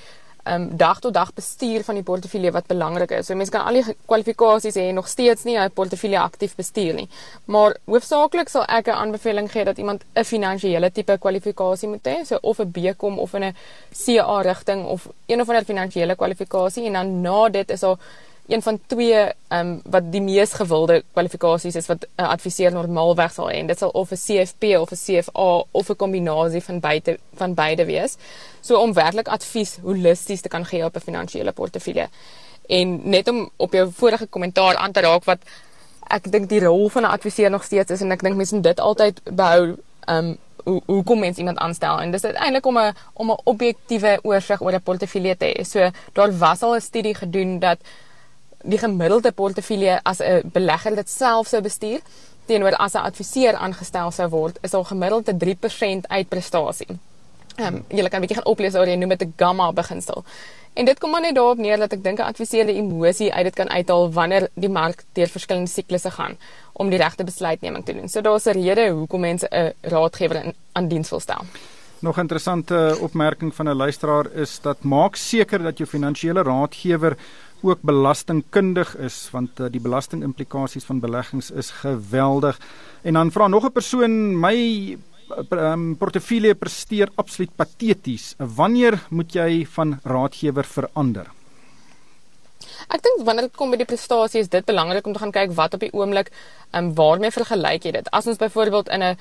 um 0.48 0.62
dag 0.80 1.02
tot 1.04 1.12
dag 1.12 1.34
bestuur 1.36 1.82
van 1.84 1.98
die 1.98 2.04
portefeulje 2.10 2.52
wat 2.54 2.70
belangrik 2.70 3.10
is. 3.12 3.26
So 3.28 3.36
mense 3.36 3.52
kan 3.52 3.66
al 3.68 3.76
die 3.76 3.96
kwalifikasies 4.08 4.78
hê 4.80 4.86
nog 4.96 5.10
steeds 5.12 5.44
nie 5.44 5.58
'n 5.58 5.70
portefeulje 5.70 6.18
aktief 6.18 6.54
bestuur 6.56 6.94
nie. 6.94 7.08
Maar 7.44 7.76
hoofsaaklik 7.84 8.48
sal 8.48 8.64
ek 8.64 8.88
'n 8.88 8.96
aanbeveling 9.02 9.50
gee 9.52 9.64
dat 9.64 9.78
iemand 9.78 10.04
'n 10.16 10.24
finansiële 10.24 10.90
tipe 10.90 11.18
kwalifikasie 11.18 11.88
moet 11.88 12.06
hê, 12.06 12.24
so 12.24 12.38
of 12.40 12.58
'n 12.60 12.70
BCom 12.72 13.18
of 13.18 13.34
in 13.34 13.44
'n 13.44 13.54
CA 13.92 14.40
rigting 14.40 14.86
of 14.86 15.08
een 15.26 15.40
of 15.40 15.48
ander 15.48 15.64
finansiële 15.64 16.16
kwalifikasie 16.16 16.86
en 16.86 16.92
dan 16.92 17.20
na 17.20 17.48
dit 17.48 17.70
is 17.70 17.80
daar 17.80 17.98
een 18.48 18.62
van 18.62 18.80
twee 18.86 19.14
ehm 19.14 19.32
um, 19.66 19.80
wat 19.84 20.12
die 20.12 20.20
mees 20.20 20.52
gewilde 20.52 21.02
kwalifikasies 21.12 21.74
is 21.74 21.86
wat 21.86 22.04
'n 22.04 22.22
uh, 22.22 22.28
adviseur 22.28 22.72
normaalweg 22.72 23.32
sal 23.32 23.50
hê 23.50 23.54
en 23.60 23.66
dit 23.66 23.78
sal 23.78 23.90
of 23.90 24.10
'n 24.10 24.22
CFP 24.26 24.62
of 24.80 24.90
'n 24.90 25.02
CFA 25.04 25.64
of 25.70 25.88
'n 25.88 25.96
kombinasie 25.96 26.62
van 26.62 26.80
beide 26.80 27.18
van 27.34 27.54
beide 27.54 27.84
wees. 27.84 28.16
So 28.60 28.80
om 28.80 28.92
werklik 28.92 29.28
advies 29.28 29.78
holisties 29.82 30.40
te 30.40 30.48
kan 30.48 30.64
gee 30.64 30.84
op 30.84 30.96
'n 30.96 31.00
finansiële 31.00 31.52
portefeulje. 31.52 32.08
En 32.66 33.00
net 33.10 33.28
om 33.28 33.50
op 33.56 33.72
jou 33.72 33.90
vorige 33.92 34.26
kommentaar 34.26 34.76
aan 34.76 34.92
te 34.92 35.00
raak 35.00 35.24
wat 35.24 35.38
ek 36.06 36.32
dink 36.32 36.48
die 36.48 36.64
rol 36.64 36.88
van 36.88 37.02
'n 37.02 37.14
adviseur 37.16 37.50
nog 37.50 37.64
steeds 37.64 37.90
is 37.90 38.00
en 38.00 38.12
ek 38.12 38.22
dink 38.22 38.36
mense 38.36 38.54
moet 38.54 38.64
dit 38.64 38.80
altyd 38.80 39.20
behou 39.24 39.76
ehm 40.06 40.24
um, 40.24 40.38
hoe 40.64 40.82
hoe 40.86 41.04
kom 41.04 41.18
mens 41.18 41.36
iemand 41.36 41.58
aanstel 41.58 42.00
en 42.00 42.10
dis 42.10 42.24
uiteindelik 42.24 42.66
om 42.66 42.78
'n 42.78 42.94
om 43.12 43.30
'n 43.30 43.40
objektiewe 43.44 44.18
oorsig 44.22 44.60
oor 44.60 44.72
'n 44.72 44.82
portefeulje 44.82 45.36
te 45.36 45.54
hê. 45.54 45.62
So 45.62 45.90
daar 46.12 46.38
was 46.38 46.62
al 46.62 46.74
'n 46.74 46.80
studie 46.80 47.14
gedoen 47.14 47.58
dat 47.58 47.78
die 48.62 48.78
gemiddelde 48.78 49.32
portefeulje 49.32 50.00
as 50.02 50.20
'n 50.20 50.50
belegger 50.52 50.94
dit 50.94 51.08
self 51.08 51.46
sou 51.48 51.62
bestuur 51.62 52.00
teenoor 52.46 52.76
as 52.76 52.94
'n 52.94 53.06
adviseur 53.10 53.54
aangestel 53.54 54.10
sou 54.10 54.28
word, 54.28 54.58
is 54.62 54.74
al 54.74 54.84
gemiddeld 54.84 55.28
'n 55.28 55.38
3% 55.38 56.08
uitprestasie. 56.08 56.98
Ehm 57.56 57.74
um, 57.74 57.84
jy 57.88 58.08
kan 58.08 58.20
'n 58.20 58.26
bietjie 58.26 58.36
gaan 58.36 58.52
oplees 58.52 58.74
oor 58.74 58.86
jy 58.86 58.96
noem 58.96 59.08
dit 59.08 59.22
'n 59.22 59.32
gamma 59.36 59.72
beginsel. 59.72 60.24
En 60.78 60.84
dit 60.84 60.98
kom 60.98 61.10
maar 61.10 61.20
net 61.20 61.34
daarop 61.34 61.58
neer 61.58 61.76
dat 61.76 61.92
ek 61.92 62.02
dink 62.02 62.18
'n 62.18 62.30
adviseur 62.32 62.66
die 62.66 62.76
emosie 62.76 63.32
uit 63.32 63.44
dit 63.44 63.54
kan 63.54 63.68
uithaal 63.68 64.12
wanneer 64.12 64.48
die 64.54 64.68
mark 64.68 65.04
deur 65.12 65.28
verskillende 65.28 65.70
siklusse 65.70 66.10
gaan 66.10 66.36
om 66.72 66.90
die 66.90 66.98
regte 66.98 67.24
besluitneming 67.24 67.84
te 67.84 67.92
doen. 67.92 68.08
So 68.08 68.20
daar's 68.20 68.46
'n 68.46 68.52
rede 68.52 68.90
hoekom 68.90 69.20
mense 69.20 69.48
'n 69.50 69.72
raadgewer 69.80 70.54
aan 70.72 70.88
diens 70.88 71.10
wil 71.10 71.20
stel. 71.20 71.44
Nog 72.00 72.16
'n 72.16 72.20
interessante 72.20 72.96
opmerking 73.00 73.54
van 73.54 73.68
'n 73.68 73.76
luisteraar 73.76 74.32
is 74.32 74.60
dat 74.60 74.82
maak 74.82 75.16
seker 75.16 75.62
dat 75.62 75.78
jou 75.78 75.88
finansiële 75.88 76.42
raadgewer 76.42 77.16
ook 77.62 77.82
belastingkundig 77.82 78.96
is 78.96 79.28
want 79.32 79.60
uh, 79.60 79.66
die 79.70 79.82
belastingimplikasies 79.82 80.84
van 80.84 81.00
beleggings 81.00 81.50
is 81.50 81.70
geweldig. 81.70 82.58
En 83.02 83.14
dan 83.14 83.30
vra 83.30 83.48
nog 83.48 83.64
'n 83.64 83.72
persoon 83.72 84.40
my 84.40 84.98
um, 85.50 85.96
portefeulje 85.96 86.54
presteer 86.54 87.08
absoluut 87.14 87.50
pateties. 87.56 88.34
Wanneer 88.38 88.98
moet 89.10 89.32
jy 89.32 89.66
van 89.66 89.98
raadgewer 90.04 90.64
verander? 90.64 91.26
Ek 92.88 93.02
dink 93.02 93.24
wanneer 93.26 93.48
dit 93.48 93.56
kom 93.56 93.70
by 93.70 93.78
die 93.80 93.88
prestasie 93.88 94.40
is 94.40 94.48
dit 94.48 94.64
belangrik 94.64 95.06
om 95.06 95.12
te 95.12 95.22
gaan 95.22 95.34
kyk 95.34 95.52
wat 95.58 95.74
op 95.74 95.80
die 95.80 95.92
oomblik 95.92 96.30
ehm 96.70 96.84
um, 96.84 96.94
waarmee 96.94 97.30
vergelyk 97.30 97.84
jy 97.84 97.92
dit? 97.92 98.08
As 98.12 98.26
ons 98.26 98.40
byvoorbeeld 98.40 98.88
in 98.88 99.02
'n 99.02 99.16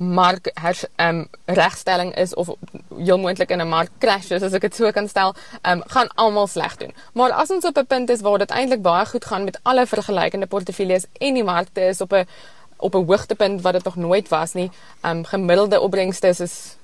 mark 0.00 0.46
ehm 0.46 0.84
um, 0.96 1.28
regstelling 1.44 2.14
is 2.16 2.34
of 2.34 2.48
heel 2.96 3.18
moontlik 3.18 3.50
in 3.50 3.60
'n 3.60 3.68
mark 3.68 3.90
crash 3.98 4.30
is 4.30 4.42
as 4.42 4.52
ek 4.52 4.60
dit 4.60 4.74
so 4.74 4.90
kan 4.90 5.08
stel, 5.08 5.34
um, 5.62 5.82
gaan 5.86 6.08
almal 6.14 6.46
sleg 6.46 6.76
doen. 6.76 6.94
Maar 7.12 7.30
as 7.30 7.50
ons 7.50 7.64
op 7.64 7.76
'n 7.76 7.86
punt 7.86 8.10
is 8.10 8.20
waar 8.20 8.38
dit 8.38 8.50
eintlik 8.50 8.82
baie 8.82 9.06
goed 9.06 9.24
gaan 9.24 9.44
met 9.44 9.58
alle 9.62 9.86
vergelykende 9.86 10.46
portefeuilles 10.46 11.04
en 11.18 11.34
die 11.34 11.44
markte 11.44 11.80
is 11.80 12.00
op 12.00 12.12
'n 12.12 12.26
op 12.76 12.94
'n 12.94 13.04
hoogtepunt 13.04 13.60
wat 13.60 13.72
dit 13.72 13.84
nog 13.84 13.96
nooit 13.96 14.28
was 14.28 14.52
nie, 14.52 14.70
um, 15.02 15.24
gemiddelde 15.24 15.80
opbrengste 15.80 16.28
is 16.28 16.76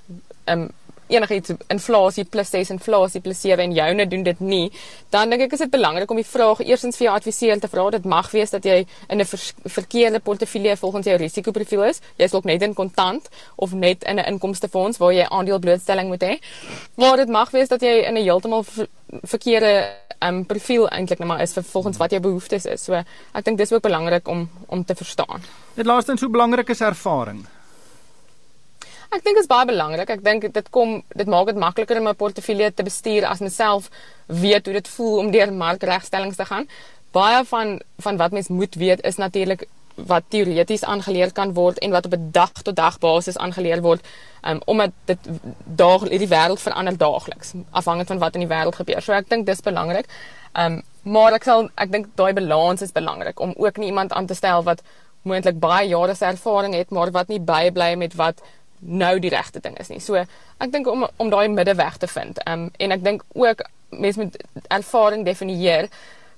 ehm 0.45 0.61
um, 0.61 0.71
enigiets 1.09 1.53
inflasie 1.73 2.25
plus 2.25 2.51
6 2.51 2.71
inflasie 2.71 3.21
plus 3.21 3.41
7 3.41 3.63
en 3.65 3.73
joune 3.73 4.07
doen 4.07 4.23
dit 4.23 4.41
nie, 4.41 4.73
dan 5.11 5.31
dink 5.31 5.47
ek 5.47 5.53
is 5.53 5.65
dit 5.65 5.71
belangrik 5.71 6.11
om 6.11 6.17
die 6.17 6.27
vraag 6.27 6.63
eersins 6.65 6.97
vir 6.97 7.09
jou 7.09 7.15
adviseur 7.17 7.61
te 7.61 7.69
vra. 7.69 7.91
Dit 7.91 8.05
mag 8.05 8.31
wees 8.35 8.51
dat 8.51 8.65
jy 8.65 8.87
in 9.09 9.21
'n 9.21 9.27
verkeerde 9.65 10.21
portefeulje 10.21 10.77
volgens 10.77 11.07
jou 11.07 11.17
risikoprofiel 11.17 11.85
is. 11.85 12.01
Jy's 12.19 12.31
dalk 12.31 12.45
net 12.45 12.63
in 12.63 12.75
kontant 12.75 13.29
of 13.57 13.73
net 13.73 14.05
in 14.05 14.19
'n 14.19 14.27
inkomstefonds 14.33 14.99
waar 14.99 15.13
jy 15.13 15.27
aandeleblootstelling 15.29 16.09
moet 16.09 16.23
hê. 16.23 16.39
Maar 16.97 17.17
dit 17.17 17.29
mag 17.29 17.51
wees 17.51 17.69
dat 17.69 17.81
jy 17.81 18.05
in 18.07 18.15
'n 18.15 18.23
heeltemal 18.23 18.63
ver 18.63 18.89
verkeerde 19.23 19.87
um, 20.21 20.45
profiel 20.47 20.89
eintlik 20.89 21.19
net 21.19 21.29
maar 21.29 21.41
is 21.41 21.53
vir 21.53 21.63
volgens 21.63 21.97
wat 21.97 22.11
jou 22.11 22.21
behoeftes 22.21 22.65
is. 22.65 22.85
So 22.85 22.93
ek 22.95 23.45
dink 23.45 23.59
dis 23.59 23.73
ook 23.73 23.83
belangrik 23.83 24.29
om 24.29 24.49
om 24.67 24.85
te 24.85 24.95
verstaan. 24.95 25.43
Dit 25.75 25.87
laaste 25.87 26.13
en 26.13 26.19
so 26.19 26.29
belangrik 26.29 26.69
is 26.69 26.81
ervaring. 26.81 27.47
Ek 29.17 29.25
dink 29.25 29.39
dit 29.39 29.47
is 29.47 29.49
baie 29.49 29.65
belangrik. 29.65 30.11
Ek 30.13 30.25
dink 30.25 30.45
dit 30.53 30.67
kom 30.75 30.99
dit 31.17 31.29
maak 31.33 31.49
dit 31.49 31.57
makliker 31.57 32.01
om 32.01 32.09
'n 32.09 32.21
portefeulje 32.21 32.75
te 32.75 32.85
bestuur 32.85 33.25
as 33.25 33.41
mens 33.41 33.57
self 33.57 33.89
weet 34.27 34.67
hoe 34.67 34.75
dit 34.75 34.89
voel 34.89 35.19
om 35.19 35.31
deur 35.31 35.53
markregstellings 35.53 36.37
te 36.37 36.45
gaan. 36.45 36.69
Baie 37.13 37.45
van 37.45 37.81
van 37.99 38.17
wat 38.17 38.33
mens 38.33 38.49
moet 38.49 38.75
weet 38.75 39.01
is 39.05 39.17
natuurlik 39.17 39.65
wat 39.95 40.25
teoreties 40.29 40.85
aangeleer 40.85 41.33
kan 41.33 41.55
word 41.55 41.79
en 41.79 41.91
wat 41.91 42.05
op 42.05 42.13
'n 42.13 42.29
dag 42.33 42.53
tot 42.63 42.77
dag 42.77 42.99
basis 42.99 43.39
aangeleer 43.39 43.81
word 43.81 44.05
um, 44.43 44.61
omdat 44.67 44.91
dit 45.05 45.19
daag 45.65 46.09
die 46.09 46.29
wêreld 46.29 46.61
verander 46.61 46.97
daagliks 46.97 47.53
afhangend 47.71 48.09
van 48.09 48.19
wat 48.19 48.35
in 48.35 48.41
die 48.41 48.55
wêreld 48.55 48.77
gebeur. 48.77 49.01
So 49.03 49.13
ek 49.13 49.29
dink 49.29 49.47
dis 49.47 49.61
belangrik. 49.61 50.07
Um, 50.53 50.83
maar 51.03 51.33
ek 51.33 51.45
sal 51.45 51.71
ek 51.75 51.93
dink 51.93 52.07
daai 52.15 52.33
balans 52.33 52.83
is 52.83 52.93
belangrik 52.93 53.41
om 53.41 53.55
ook 53.57 53.77
nie 53.77 53.87
iemand 53.87 54.13
aan 54.13 54.27
te 54.27 54.35
stel 54.35 54.63
wat 54.63 54.83
moontlik 55.23 55.59
baie 55.59 55.89
jare 55.89 56.15
se 56.15 56.25
ervaring 56.25 56.75
het 56.75 56.91
maar 56.91 57.11
wat 57.11 57.29
nie 57.29 57.41
bybly 57.41 57.95
met 57.95 58.15
wat 58.15 58.43
nou 58.87 59.19
die 59.19 59.31
regte 59.31 59.61
ding 59.61 59.77
is 59.79 59.91
nie. 59.91 60.01
So 60.01 60.17
ek 60.17 60.73
dink 60.73 60.87
om 60.91 61.07
om 61.17 61.31
daai 61.31 61.49
middeweg 61.49 61.99
te 62.03 62.07
vind. 62.11 62.39
Ehm 62.45 62.67
um, 62.67 62.71
en 62.79 62.93
ek 62.93 63.05
dink 63.05 63.25
ook 63.35 63.65
mense 63.91 64.21
moet 64.21 64.37
ervaring 64.69 65.25
definieer. 65.25 65.91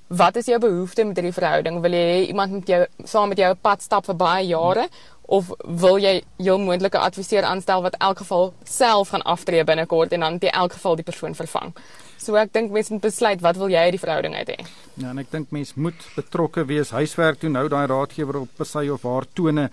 Wat 0.08 0.36
is 0.36 0.46
jou 0.48 0.58
behoefte 0.58 1.04
met 1.04 1.16
hierdie 1.16 1.36
verhouding? 1.36 1.80
Wil 1.84 1.92
jy 1.92 2.26
iemand 2.32 2.52
met 2.52 2.68
jou 2.68 2.86
saam 3.04 3.28
met 3.28 3.38
jou 3.38 3.54
pad 3.54 3.82
stap 3.82 4.06
vir 4.08 4.16
baie 4.16 4.46
jare 4.46 4.88
of 5.28 5.50
wil 5.60 5.98
jy 6.00 6.22
jou 6.40 6.56
moontlike 6.58 6.98
adviseur 6.98 7.44
aanstel 7.44 7.82
wat 7.84 7.98
elk 8.00 8.22
geval 8.24 8.54
self 8.64 9.12
gaan 9.12 9.22
aftree 9.22 9.64
binnekort 9.64 10.12
en 10.12 10.20
dan 10.24 10.38
in 10.40 10.50
elk 10.50 10.72
geval 10.72 10.96
die 10.96 11.04
persoon 11.04 11.34
vervang? 11.34 11.74
So 12.18 12.36
ek 12.36 12.52
dink 12.52 12.72
mense 12.74 12.92
moet 12.92 13.04
besluit 13.06 13.40
wat 13.44 13.56
wil 13.56 13.70
jy 13.70 13.84
uit 13.88 13.94
die 13.96 14.02
verhouding 14.02 14.34
uit 14.34 14.48
hê. 14.50 14.58
Ja, 14.98 15.12
en 15.12 15.22
ek 15.22 15.30
dink 15.30 15.52
mense 15.54 15.78
moet 15.78 16.08
betrokke 16.16 16.66
wees, 16.66 16.90
huiswerk 16.90 17.40
doen, 17.40 17.54
nou 17.54 17.68
daai 17.70 17.86
raadgewer 17.86 18.42
op 18.42 18.66
sy 18.66 18.88
of 18.92 19.06
haar 19.06 19.26
tone 19.38 19.68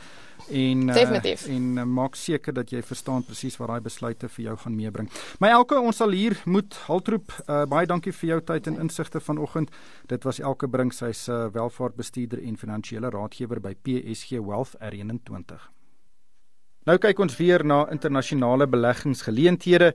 en 0.49 0.89
uh, 0.89 0.95
en 1.49 1.77
uh, 1.77 1.83
maak 1.83 2.15
seker 2.15 2.53
dat 2.53 2.69
jy 2.69 2.81
verstaan 2.85 3.23
presies 3.25 3.57
wat 3.57 3.71
daai 3.71 3.85
besluite 3.87 4.29
vir 4.29 4.45
jou 4.49 4.57
gaan 4.61 4.75
meebring. 4.77 5.09
My 5.41 5.49
Elke, 5.55 5.79
ons 5.79 5.97
sal 6.01 6.13
hier 6.13 6.37
moet 6.45 6.77
haltroep. 6.85 7.33
Uh, 7.47 7.63
baie 7.69 7.89
dankie 7.89 8.13
vir 8.13 8.35
jou 8.35 8.41
tyd 8.53 8.69
en 8.69 8.81
insigte 8.85 9.19
vanoggend. 9.19 9.73
Dit 10.11 10.27
was 10.27 10.39
Elke 10.39 10.69
Brink, 10.69 10.93
sy's 10.93 11.27
'n 11.27 11.31
uh, 11.31 11.53
welvaartbestuurder 11.53 12.43
en 12.43 12.57
finansiële 12.57 13.09
raadgewer 13.09 13.61
by 13.61 13.73
PSG 13.73 14.37
Wealth 14.39 14.77
R21. 14.79 15.74
Nou 16.85 16.99
kyk 17.01 17.17
ons 17.23 17.33
weer 17.39 17.63
na 17.65 17.79
internasionale 17.89 18.67
beleggingsgeleenthede. 18.69 19.87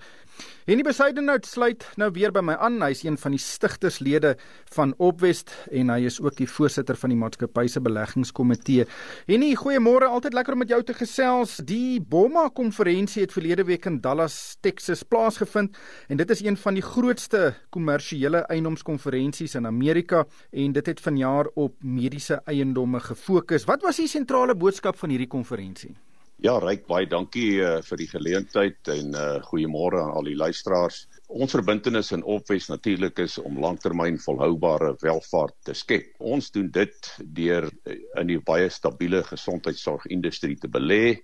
Henny 0.66 0.83
Besidenhout 0.83 1.46
sluit 1.46 1.85
nou 2.03 2.09
weer 2.16 2.33
by 2.35 2.42
my 2.42 2.57
aan. 2.59 2.81
Hy's 2.83 3.05
een 3.05 3.14
van 3.22 3.37
die 3.37 3.38
stigterslede 3.38 4.33
van 4.74 4.96
Opwest 4.98 5.53
en 5.70 5.92
hy 5.94 6.00
is 6.09 6.18
ook 6.18 6.35
die 6.40 6.48
voorsitter 6.50 6.98
van 6.98 7.14
die 7.14 7.20
maatskappy 7.20 7.68
se 7.70 7.85
beleggingskomitee. 7.87 8.88
Henny, 9.31 9.53
goeiemôre. 9.62 10.11
Altyd 10.11 10.35
lekker 10.35 10.59
om 10.59 10.64
met 10.64 10.74
jou 10.74 10.81
te 10.83 10.98
gesels. 10.98 11.61
Die 11.62 12.03
BOMA 12.03 12.48
konferensie 12.59 13.22
het 13.22 13.38
verlede 13.38 13.68
week 13.70 13.87
in 13.87 14.03
Dallas, 14.03 14.59
Texas 14.59 15.07
plaasgevind 15.07 15.79
en 16.11 16.18
dit 16.18 16.35
is 16.35 16.42
een 16.42 16.59
van 16.59 16.74
die 16.74 16.87
grootste 16.90 17.55
kommersiële 17.70 18.48
eiendomskonferensies 18.50 19.55
in 19.62 19.70
Amerika 19.70 20.26
en 20.50 20.74
dit 20.74 20.94
het 20.94 21.07
vanjaar 21.07 21.55
op 21.55 21.79
mediese 21.87 22.42
eiendomme 22.50 22.98
gefokus. 23.12 23.70
Wat 23.70 23.87
was 23.87 24.03
die 24.03 24.11
sentrale 24.11 24.59
boodskap 24.59 24.98
van 24.98 25.14
hierdie 25.14 25.31
konferensie? 25.31 25.94
Ja, 26.40 26.55
Ryk, 26.57 26.87
baie 26.88 27.05
dankie 27.05 27.59
uh, 27.61 27.83
vir 27.85 27.98
die 28.00 28.07
geleentheid 28.09 28.88
en 28.88 29.11
uh, 29.12 29.24
goeiemôre 29.44 29.98
aan 30.00 30.14
al 30.16 30.29
die 30.31 30.38
luisteraars. 30.40 31.03
Ons 31.29 31.53
verbintenis 31.53 32.14
in 32.16 32.22
Opwes 32.24 32.70
natuurlik 32.70 33.20
is 33.20 33.35
om 33.42 33.59
langtermyn 33.61 34.16
volhoubare 34.22 34.94
welvaart 35.03 35.59
te 35.68 35.74
skep. 35.76 36.14
Ons 36.16 36.48
doen 36.55 36.70
dit 36.72 37.11
deur 37.37 37.66
uh, 37.68 37.96
in 38.22 38.31
die 38.33 38.38
baie 38.40 38.70
stabiele 38.72 39.20
gesondheidsorgindustrie 39.29 40.57
te 40.62 40.70
belê. 40.72 41.18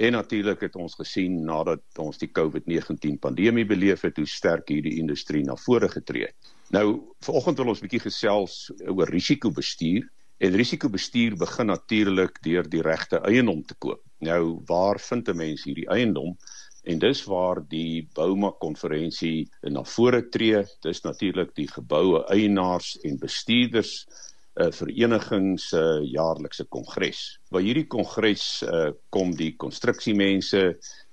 En 0.00 0.16
natuurlik 0.16 0.64
het 0.64 0.80
ons 0.80 0.96
gesien 0.96 1.36
nadat 1.44 2.00
ons 2.00 2.24
die 2.24 2.30
COVID-19 2.32 3.20
pandemie 3.20 3.66
beleef 3.68 4.08
het, 4.08 4.16
hoe 4.16 4.32
sterk 4.32 4.72
hierdie 4.72 4.96
industrie 5.02 5.44
na 5.44 5.58
vore 5.60 5.92
getree 5.92 6.30
het. 6.30 6.56
Nou, 6.72 6.86
vanoggend 7.28 7.60
wil 7.60 7.74
ons 7.74 7.84
'n 7.84 7.90
bietjie 7.90 8.06
gesels 8.08 8.72
oor 8.88 9.12
risikobestuur. 9.12 10.08
En 10.40 10.56
risikobestuur 10.56 11.36
begin 11.36 11.66
natuurlik 11.66 12.40
deur 12.42 12.64
die 12.64 12.82
regte 12.82 13.20
eiendom 13.28 13.60
te 13.62 13.76
koop. 13.76 14.00
Nou 14.24 14.60
waar 14.66 15.00
vind 15.00 15.28
'n 15.28 15.36
mens 15.36 15.64
hierdie 15.64 15.88
eiendom? 15.88 16.36
En 16.84 16.98
dis 16.98 17.24
waar 17.24 17.60
die 17.68 18.08
Bouma 18.14 18.50
konferensie 18.60 19.48
na 19.62 19.84
vore 19.84 20.28
tree. 20.28 20.64
Dis 20.80 21.00
natuurlik 21.00 21.54
die 21.54 21.68
geboue 21.68 22.24
eienaars 22.28 22.98
en 23.02 23.18
bestuurders 23.18 24.06
uh, 24.54 24.70
vereniging 24.70 25.60
se 25.60 25.80
uh, 25.80 26.04
jaarlikse 26.12 26.64
kongres. 26.64 27.38
By 27.50 27.62
hierdie 27.64 27.86
kongres 27.86 28.62
uh, 28.62 28.90
kom 29.10 29.34
die 29.36 29.54
konstruksiemense, 29.56 30.62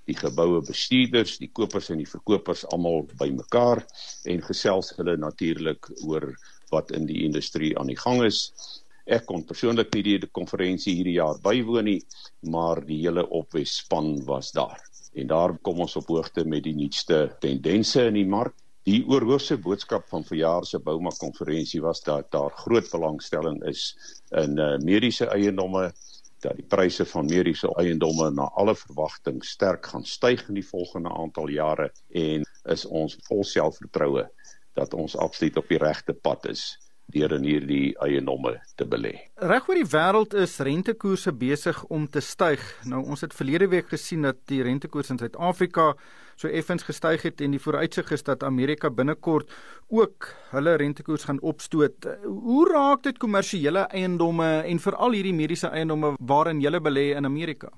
die 0.09 0.17
geboue 0.17 0.61
bestuurders, 0.65 1.37
die 1.41 1.51
kopers 1.53 1.89
en 1.89 2.01
die 2.01 2.09
verkopers 2.09 2.65
almal 2.73 3.05
bymekaar 3.19 3.83
en 4.29 4.43
gesels 4.45 4.91
hulle 4.97 5.17
natuurlik 5.17 5.91
oor 6.07 6.31
wat 6.71 6.91
in 6.95 7.05
die 7.05 7.23
industrie 7.25 7.73
aan 7.79 7.91
die 7.91 7.99
gang 7.99 8.23
is. 8.23 8.49
Ek 9.05 9.25
kon 9.25 9.43
persoonlik 9.47 9.93
nie 9.95 10.03
die 10.03 10.29
konferensie 10.29 10.93
hierdie 10.93 11.17
jaar 11.17 11.39
bywoon 11.41 11.87
nie, 11.89 12.01
maar 12.53 12.83
die 12.85 12.99
hele 13.01 13.23
opwes 13.25 13.79
span 13.81 14.19
was 14.27 14.51
daar. 14.53 14.77
En 15.13 15.27
daar 15.27 15.57
kom 15.65 15.81
ons 15.81 15.95
op 15.99 16.11
hoogte 16.13 16.45
met 16.45 16.63
die 16.63 16.75
nuutste 16.77 17.23
tendense 17.41 18.05
in 18.07 18.19
die 18.19 18.27
mark. 18.27 18.53
Die 18.85 19.01
oorhoofse 19.05 19.57
boodskap 19.61 20.07
van 20.09 20.23
verjaar 20.25 20.65
se 20.65 20.79
Bouma 20.79 21.11
konferensie 21.17 21.81
was 21.81 22.01
dat 22.01 22.31
daar 22.33 22.53
groot 22.63 22.87
belangstelling 22.89 23.59
is 23.69 23.91
in 24.37 24.57
uh, 24.57 24.77
mediese 24.81 25.27
eiendomme 25.29 25.91
dat 26.41 26.57
die 26.57 26.65
pryse 26.65 27.05
van 27.05 27.29
mediese 27.29 27.69
eiendomme 27.77 28.31
na 28.33 28.47
alle 28.57 28.73
verwagting 28.75 29.43
sterk 29.45 29.85
gaan 29.91 30.05
styg 30.05 30.47
in 30.49 30.57
die 30.57 30.65
volgende 30.65 31.13
aantal 31.13 31.51
jare 31.53 31.91
en 32.09 32.47
is 32.73 32.85
ons 32.85 33.17
vol 33.27 33.43
selfvertroue 33.45 34.25
dat 34.73 34.95
ons 34.97 35.17
absoluut 35.17 35.61
op 35.61 35.69
die 35.69 35.81
regte 35.81 36.17
pad 36.17 36.49
is 36.49 36.71
deur 37.13 37.35
in 37.37 37.45
hierdie 37.47 37.91
eiendomme 38.03 38.55
te 38.79 38.87
belê. 38.87 39.13
Reg 39.41 39.67
oor 39.69 39.79
die 39.79 39.89
wêreld 39.93 40.35
is 40.37 40.57
rentekoerse 40.63 41.33
besig 41.35 41.83
om 41.89 42.07
te 42.07 42.23
styg. 42.23 42.63
Nou 42.89 43.03
ons 43.03 43.21
het 43.25 43.35
verlede 43.35 43.69
week 43.71 43.91
gesien 43.93 44.27
dat 44.27 44.39
die 44.51 44.61
rentekoers 44.65 45.11
in 45.13 45.21
Suid-Afrika 45.21 45.91
so 46.41 46.49
effens 46.49 46.83
gestyg 46.87 47.21
het 47.27 47.41
en 47.41 47.53
die 47.53 47.61
vooruitsig 47.61 48.11
is 48.15 48.23
dat 48.25 48.43
Amerika 48.43 48.89
binnekort 48.89 49.51
ook 49.89 50.31
hulle 50.55 50.75
rentekoers 50.81 51.27
gaan 51.29 51.41
opstoot. 51.41 52.07
Hoe 52.23 52.65
raak 52.71 53.03
dit 53.03 53.21
kommersiële 53.21 53.85
eiendomme 53.91 54.49
en 54.65 54.81
veral 54.81 55.17
hierdie 55.19 55.37
mediese 55.37 55.69
eiendomme 55.69 56.15
waarin 56.19 56.63
jy 56.63 56.79
belê 56.79 57.11
in 57.17 57.25
Amerika? 57.25 57.69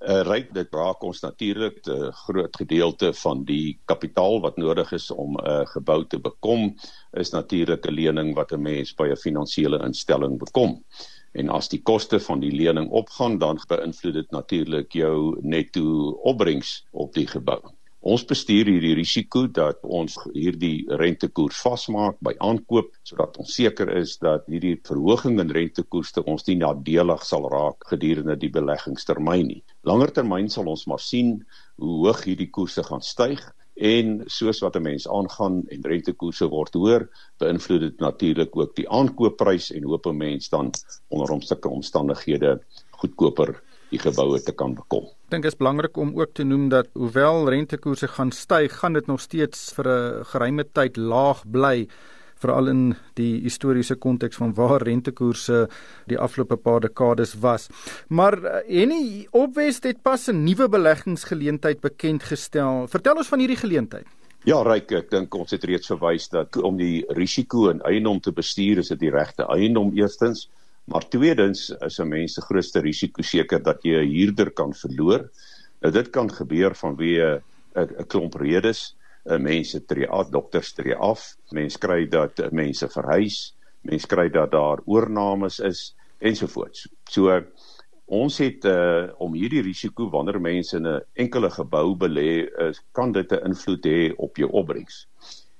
Uh, 0.00 0.22
ryk 0.22 0.52
dit 0.54 0.74
raak 0.74 1.02
ons 1.02 1.20
natuurlik 1.22 1.80
'n 1.86 1.90
uh, 1.90 2.12
groot 2.24 2.56
gedeelte 2.56 3.12
van 3.12 3.44
die 3.44 3.78
kapitaal 3.84 4.40
wat 4.40 4.56
nodig 4.56 4.92
is 4.92 5.10
om 5.10 5.36
'n 5.36 5.46
uh, 5.46 5.66
gebou 5.66 6.04
te 6.06 6.18
bekom 6.18 6.74
is 7.12 7.30
natuurlik 7.30 7.86
'n 7.86 7.94
lening 7.94 8.34
wat 8.34 8.52
'n 8.52 8.62
mens 8.62 8.94
by 8.94 9.08
'n 9.08 9.16
finansiële 9.16 9.82
instelling 9.84 10.38
bekom. 10.38 10.84
En 11.32 11.48
as 11.48 11.68
die 11.68 11.82
koste 11.82 12.20
van 12.20 12.40
die 12.40 12.52
lening 12.52 12.90
opgaan, 12.90 13.38
dan 13.38 13.60
beïnvloed 13.68 14.14
dit 14.14 14.30
natuurlik 14.30 14.92
jou 14.92 15.38
netto 15.42 16.10
opbrengs 16.22 16.86
op 16.90 17.12
die 17.14 17.26
gebou. 17.26 17.60
Ons 18.06 18.22
bestuur 18.30 18.68
hierdie 18.70 18.94
risiko 18.94 19.40
dat 19.50 19.80
ons 19.82 20.14
hierdie 20.30 20.86
rentekoers 21.00 21.58
vasmaak 21.64 22.20
by 22.22 22.36
aankoop 22.38 22.92
sodat 23.02 23.34
ons 23.42 23.54
seker 23.58 23.90
is 23.98 24.12
dat 24.22 24.46
hierdie 24.46 24.76
verhoging 24.86 25.40
in 25.42 25.50
rentekoerse 25.50 26.22
ons 26.22 26.46
nie 26.46 26.60
nadelig 26.60 27.24
sal 27.26 27.48
raak 27.50 27.88
gedurende 27.90 28.36
die 28.38 28.52
beleggingstermyn 28.54 29.50
nie. 29.50 29.62
Langer 29.82 30.14
termyn 30.14 30.46
sal 30.48 30.70
ons 30.70 30.86
maar 30.86 31.02
sien 31.02 31.40
hoe 31.82 32.06
hoog 32.06 32.22
hierdie 32.22 32.50
koerse 32.54 32.86
gaan 32.86 33.02
styg 33.02 33.42
en 33.74 34.22
soos 34.30 34.62
wat 34.62 34.76
'n 34.76 34.82
mens 34.82 35.08
aangaan 35.08 35.64
en 35.66 35.82
rentekoerse 35.82 36.46
word 36.46 36.74
hoër, 36.74 37.08
beïnvloed 37.38 37.80
dit 37.80 37.98
natuurlik 37.98 38.56
ook 38.56 38.76
die 38.76 38.88
aankoopprys 38.88 39.72
en 39.74 39.90
hoop 39.90 40.06
'n 40.06 40.16
mens 40.16 40.48
dan 40.48 40.70
onder 41.08 41.30
omstandighede 41.30 42.60
goedkoper 42.90 43.58
die 43.90 43.98
geboue 43.98 44.40
te 44.42 44.52
kan 44.52 44.74
bekom. 44.74 45.08
Ek 45.28 45.34
dink 45.36 45.42
dit 45.42 45.52
is 45.52 45.58
belangrik 45.58 45.96
om 45.96 46.12
ook 46.16 46.34
te 46.34 46.44
noem 46.44 46.68
dat 46.68 46.88
hoewel 46.94 47.48
rentekoerse 47.48 48.08
gaan 48.08 48.32
styg, 48.32 48.72
gaan 48.80 48.92
dit 48.92 49.06
nog 49.06 49.20
steeds 49.20 49.72
vir 49.76 49.88
'n 49.88 50.24
geruime 50.24 50.64
tyd 50.64 50.96
laag 50.96 51.44
bly 51.46 51.88
veral 52.38 52.70
in 52.70 52.82
die 53.18 53.40
historiese 53.42 53.96
konteks 53.98 54.36
van 54.36 54.54
waar 54.54 54.82
rentekoerse 54.86 55.66
die 56.10 56.18
afgelope 56.18 56.56
paar 56.56 56.80
dekades 56.80 57.34
was. 57.42 57.68
Maar 58.08 58.38
eh, 58.62 59.26
opwes 59.30 59.82
het 59.82 60.02
pas 60.02 60.28
'n 60.28 60.44
nuwe 60.44 60.68
beleggingsgeleentheid 60.68 61.80
bekend 61.80 62.22
gestel. 62.22 62.86
Vertel 62.88 63.16
ons 63.16 63.28
van 63.28 63.38
hierdie 63.38 63.56
geleentheid. 63.56 64.06
Ja, 64.44 64.62
ryk, 64.62 64.92
ek 64.92 65.10
dink 65.10 65.34
ons 65.34 65.50
het 65.50 65.64
reeds 65.64 65.90
verwys 65.90 66.28
dat 66.28 66.56
om 66.56 66.76
die 66.76 67.04
risiko 67.08 67.68
in 67.70 67.80
eiendom 67.82 68.20
te 68.20 68.32
bestuur, 68.32 68.78
is 68.78 68.88
dit 68.88 69.00
die 69.00 69.10
regte 69.10 69.44
eiendom 69.50 69.90
eerstens. 69.96 70.48
Maar 70.88 71.04
tweedens 71.08 71.68
is 71.84 71.98
'n 72.00 72.08
mens 72.08 72.32
se 72.34 72.40
grootste 72.40 72.80
risiko 72.80 73.22
seker 73.22 73.62
dat 73.62 73.82
jy 73.82 74.00
'n 74.00 74.12
huurder 74.12 74.50
kan 74.50 74.72
verloor. 74.74 75.30
Nou 75.80 75.92
dit 75.92 76.10
kan 76.10 76.30
gebeur 76.30 76.74
vanweë 76.74 77.42
'n 77.74 78.06
klomp 78.06 78.34
redes. 78.34 78.96
Mense 79.24 79.84
tree 79.84 80.08
af, 80.08 80.30
dokters 80.30 80.72
tree 80.72 80.94
af, 80.94 81.36
mense 81.50 81.78
kry 81.78 82.08
dat 82.08 82.52
mense 82.52 82.88
verhuis, 82.88 83.54
mense 83.82 84.06
kry 84.06 84.28
dat 84.30 84.50
daar 84.50 84.80
oornames 84.86 85.58
is 85.60 85.94
ensovoorts. 86.18 86.88
So 87.10 87.42
ons 88.06 88.38
het 88.38 88.64
uh, 88.64 89.12
om 89.18 89.34
hierdie 89.34 89.62
risiko 89.62 90.08
wanneer 90.10 90.40
mense 90.40 90.76
in 90.76 90.86
'n 90.86 91.02
enkele 91.12 91.50
gebou 91.50 91.96
belê, 91.96 92.48
uh, 92.48 92.72
kan 92.92 93.12
dit 93.12 93.32
'n 93.32 93.44
invloed 93.44 93.84
hê 93.84 94.14
op 94.16 94.36
jou 94.36 94.50
opbrengs. 94.50 95.06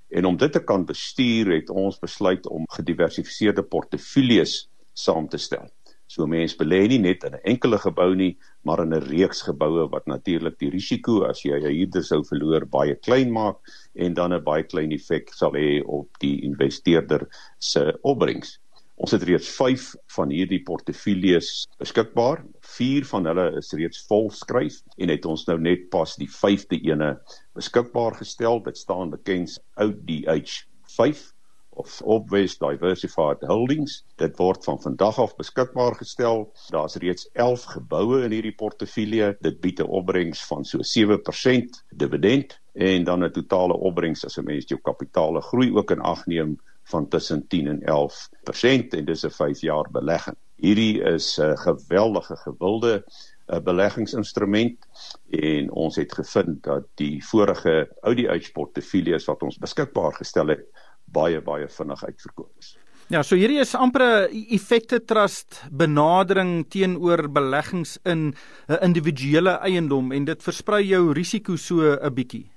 En 0.09 0.25
om 0.25 0.37
dit 0.37 0.53
te 0.53 0.65
kan 0.65 0.85
bestuur, 0.85 1.53
het 1.53 1.71
ons 1.71 1.99
besluit 1.99 2.47
om 2.47 2.65
gediversifiseerde 2.67 3.63
portefeuilles 3.63 4.69
saam 5.05 5.29
te 5.29 5.39
stel. 5.39 5.69
So 6.09 6.25
mense 6.27 6.57
belê 6.57 6.87
nie 6.89 6.99
net 7.05 7.25
in 7.29 7.35
'n 7.37 7.45
enkele 7.53 7.79
gebou 7.79 8.15
nie, 8.17 8.39
maar 8.65 8.81
in 8.83 8.95
'n 8.95 9.09
reeks 9.13 9.43
geboue 9.49 9.89
wat 9.95 10.07
natuurlik 10.07 10.57
die 10.59 10.71
risiko 10.71 11.25
as 11.29 11.43
jy 11.45 11.59
'n 11.59 11.75
huurder 11.75 12.03
sou 12.03 12.23
verloor 12.25 12.65
baie 12.65 12.95
klein 12.95 13.31
maak 13.31 13.59
en 13.95 14.15
dan 14.15 14.33
'n 14.33 14.45
baie 14.45 14.63
klein 14.63 14.93
effek 14.93 15.29
sal 15.35 15.53
hê 15.53 15.83
op 15.85 16.09
die 16.21 16.41
investeerder 16.43 17.29
se 17.59 17.93
opbrengs. 18.03 18.59
Ons 18.97 19.13
het 19.13 19.23
reeds 19.23 19.49
5 19.49 19.95
van 20.17 20.31
hierdie 20.31 20.63
portefeuilles 20.67 21.69
beskikbaar. 21.79 22.45
4 22.61 23.05
van 23.05 23.27
hulle 23.27 23.57
is 23.59 23.73
reeds 23.73 24.07
volskryf 24.09 24.81
en 24.99 25.09
het 25.09 25.25
ons 25.25 25.47
nou 25.47 25.59
net 25.59 25.91
pas 25.91 26.17
die 26.17 26.27
5de 26.27 26.81
ene 26.91 27.21
beskikbaar 27.55 28.15
gestel. 28.15 28.63
Dit 28.63 28.77
staan 28.79 29.11
bekend 29.11 29.61
ODH 29.77 30.65
5 30.97 31.38
of 31.79 32.01
Obwest 32.03 32.59
Diversified 32.61 33.43
Holdings. 33.47 34.03
Dit 34.19 34.37
word 34.39 34.65
van 34.67 34.81
vandag 34.83 35.19
af 35.23 35.37
beskikbaar 35.39 35.95
gestel. 36.01 36.49
Daar's 36.75 36.99
reeds 36.99 37.29
11 37.33 37.65
geboue 37.75 38.23
in 38.27 38.35
hierdie 38.35 38.55
portefeulje. 38.55 39.37
Dit 39.41 39.61
bied 39.63 39.81
'n 39.81 39.91
opbrengs 40.01 40.43
van 40.51 40.65
so 40.65 40.83
7% 40.83 41.85
dividend 41.91 42.59
en 42.75 43.05
dan 43.05 43.25
'n 43.25 43.33
totale 43.33 43.77
opbrengs 43.77 44.25
as 44.25 44.39
'n 44.39 44.45
mens 44.45 44.69
jou 44.69 44.81
kapitaal 44.81 45.41
groei 45.41 45.73
ook 45.73 45.91
in 45.91 46.01
ag 46.01 46.27
neem 46.27 46.59
van 46.83 47.09
tussen 47.09 47.47
10 47.47 47.67
en 47.67 47.83
11% 47.83 48.95
en 48.95 49.05
dis 49.05 49.25
'n 49.25 49.31
5 49.31 49.61
jaar 49.61 49.87
belegging. 49.91 50.37
Hierdie 50.57 51.03
is 51.03 51.39
'n 51.39 51.57
geweldige 51.57 52.37
gewilde 52.37 53.05
'n 53.49 53.55
uh, 53.55 53.63
beleggingsinstrument 53.63 54.87
en 55.31 55.71
ons 55.71 55.97
het 55.97 56.13
gevind 56.13 56.63
dat 56.63 56.85
die 56.95 57.25
vorige 57.25 57.89
Audi 58.01 58.27
Edge 58.27 58.53
portefeuilles 58.53 59.25
wat 59.25 59.43
ons 59.43 59.59
beskikbaar 59.59 60.13
gestel 60.15 60.49
het 60.49 60.67
baie 61.13 61.41
baie 61.41 61.69
vinnig 61.69 62.05
uitverkoop 62.05 62.51
is. 62.59 62.77
Ja, 63.09 63.23
so 63.25 63.39
hierdie 63.41 63.61
is 63.63 63.75
amper 63.75 64.03
'n 64.29 64.45
effekte 64.53 65.01
trust 65.01 65.63
benadering 65.71 66.69
teenoor 66.69 67.29
beleggings 67.29 67.99
in 68.05 68.35
'n 68.69 68.79
individuele 68.83 69.59
eiendom 69.65 70.13
en 70.13 70.25
dit 70.25 70.43
versprei 70.43 70.83
jou 70.83 71.13
risiko 71.13 71.57
so 71.57 71.97
'n 71.97 72.15
bietjie. 72.15 72.51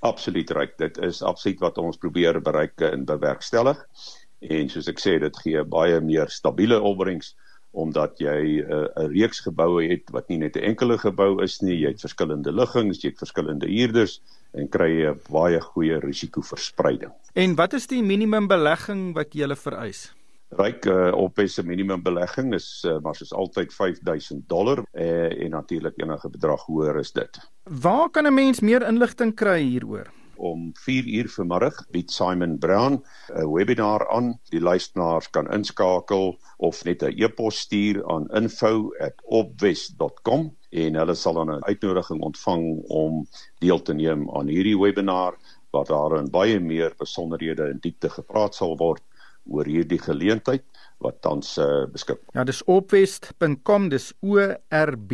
Absoluut 0.00 0.50
reg. 0.50 0.76
Dit 0.78 0.98
is 0.98 1.22
absoluut 1.22 1.60
wat 1.60 1.78
ons 1.78 1.96
probeer 1.96 2.40
bereik 2.40 2.80
en 2.80 3.04
bewerkstellig. 3.04 3.78
En 4.40 4.68
soos 4.68 4.88
ek 4.88 5.00
sê, 5.00 5.18
dit 5.18 5.36
gee 5.42 5.64
baie 5.64 6.00
meer 6.00 6.28
stabiele 6.30 6.80
opbrengs 6.80 7.34
omdat 7.70 8.18
jy 8.18 8.62
'n 8.62 8.72
uh, 8.72 9.06
reeks 9.12 9.40
geboue 9.40 9.88
het 9.88 10.10
wat 10.10 10.28
nie 10.28 10.38
net 10.38 10.56
'n 10.56 10.64
enkele 10.72 10.98
gebou 10.98 11.42
is 11.42 11.60
nie, 11.60 11.78
jy 11.78 11.88
het 11.88 12.00
verskillende 12.00 12.52
liggings, 12.52 13.02
jy 13.02 13.10
het 13.10 13.18
verskillende 13.18 13.66
huurders 13.66 14.20
en 14.52 14.68
kry 14.68 15.06
'n 15.06 15.20
baie 15.30 15.60
goeie 15.60 15.98
risikoverspreiding. 16.00 17.12
En 17.34 17.54
wat 17.54 17.72
is 17.72 17.86
die 17.86 18.02
minimum 18.02 18.46
belegging 18.46 19.14
wat 19.14 19.34
jy 19.34 19.54
vereis? 19.56 20.12
Ryk 20.50 20.86
uh, 20.86 21.12
op 21.12 21.38
is 21.38 21.58
'n 21.58 21.66
minimum 21.66 22.02
belegging 22.02 22.54
is 22.54 22.84
uh, 22.86 22.98
maar 22.98 23.14
soos 23.14 23.32
altyd 23.32 23.74
5000 23.74 24.48
dollar 24.48 24.82
uh, 24.92 25.44
en 25.44 25.50
natuurlik 25.50 25.92
enige 25.96 26.28
bedrag 26.28 26.64
hoër 26.64 26.98
is 26.98 27.12
dit. 27.12 27.38
Waar 27.64 28.10
kan 28.10 28.26
'n 28.26 28.34
mens 28.34 28.60
meer 28.60 28.82
inligting 28.86 29.34
kry 29.34 29.60
hieroor? 29.60 30.08
Om 30.38 30.70
4 30.78 31.02
uur 31.18 31.26
vanmiddag 31.34 31.74
bied 31.90 32.14
Simon 32.14 32.54
Brown 32.58 33.02
'n 33.34 33.52
webinar 33.52 34.08
aan. 34.08 34.40
Die 34.50 34.60
luisteraars 34.60 35.30
kan 35.30 35.52
inskakel 35.52 36.38
of 36.56 36.84
net 36.84 37.02
'n 37.02 37.12
e-pos 37.16 37.58
stuur 37.58 38.06
aan 38.06 38.28
info@opwest.com 38.30 40.56
en 40.70 40.94
hulle 40.94 41.14
sal 41.14 41.34
dan 41.34 41.50
'n 41.50 41.64
uitnodiging 41.64 42.22
ontvang 42.22 42.82
om 42.88 43.26
deel 43.58 43.82
te 43.82 43.94
neem 43.94 44.30
aan 44.30 44.48
hierdie 44.48 44.78
webinar 44.78 45.34
waar 45.70 45.84
daar 45.84 46.18
in 46.18 46.30
baie 46.30 46.60
meer 46.60 46.94
besonderhede 46.98 47.70
in 47.70 47.78
diepte 47.80 48.08
gepraat 48.08 48.54
sal 48.54 48.76
word 48.76 49.02
oor 49.46 49.64
hierdie 49.64 49.98
geleentheid 49.98 50.64
wat 50.98 51.22
tans 51.22 51.58
uh, 51.58 51.86
beskik. 51.92 52.18
Ja, 52.34 52.44
dis 52.44 52.64
opwest.com, 52.64 53.88
dis 53.88 54.12
O 54.20 54.36
R 54.68 54.96
B 54.96 55.12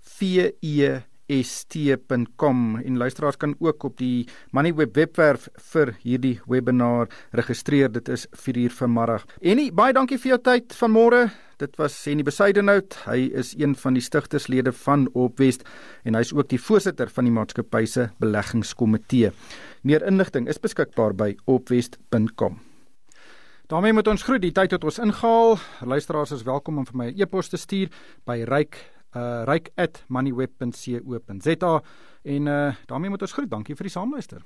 V 0.00 0.50
E 0.60 1.00
st.com 1.28 2.76
en 2.84 2.96
luisteraars 2.96 3.36
kan 3.36 3.54
ook 3.58 3.84
op 3.84 3.96
die 3.98 4.26
Moneyweb 4.50 4.94
webwerf 4.96 5.48
vir 5.72 5.94
hierdie 6.02 6.40
webinar 6.46 7.08
registreer. 7.32 7.92
Dit 7.92 8.08
is 8.08 8.26
4:00 8.30 8.72
vanmiddag. 8.72 9.26
En 9.40 9.74
baie 9.74 9.92
dankie 9.92 10.18
vir 10.18 10.28
jou 10.28 10.40
tyd 10.40 10.74
vanmôre. 10.74 11.30
Dit 11.56 11.76
was 11.76 12.04
Henny 12.04 12.22
Besuidenhout. 12.22 12.96
Hy 13.06 13.30
is 13.32 13.54
een 13.58 13.76
van 13.78 13.94
die 13.94 14.02
stigterslede 14.02 14.72
van 14.72 15.08
Opwest 15.14 15.62
en 16.04 16.14
hy's 16.14 16.32
ook 16.32 16.48
die 16.48 16.60
voorsitter 16.60 17.08
van 17.08 17.24
die 17.24 17.32
maatskappy 17.32 17.84
se 17.86 18.08
beleggingskomitee. 18.18 19.30
Meer 19.82 20.02
inligting 20.06 20.48
is 20.48 20.58
beskikbaar 20.58 21.14
by 21.14 21.36
opwest.com. 21.44 22.58
daarmee 23.66 23.92
moet 23.92 24.08
ons 24.08 24.22
groet. 24.22 24.42
Die 24.42 24.52
tyd 24.52 24.70
het 24.70 24.84
ons 24.84 24.98
ingehaal. 24.98 25.58
Luisteraars 25.80 26.30
is 26.30 26.42
welkom 26.42 26.78
om 26.78 26.86
vir 26.86 26.96
my 26.96 27.06
'n 27.10 27.20
e-pos 27.20 27.48
te 27.48 27.56
stuur 27.56 27.88
by 28.24 28.42
ryk 28.42 28.93
uh 29.14 29.42
ryk@moneyweb.co.za 29.46 31.82
en 32.22 32.46
uh 32.46 32.74
daarmee 32.86 33.10
moet 33.10 33.22
ons 33.22 33.32
groet. 33.32 33.50
Dankie 33.50 33.76
vir 33.76 33.84
die 33.84 33.92
saamluister. 33.92 34.42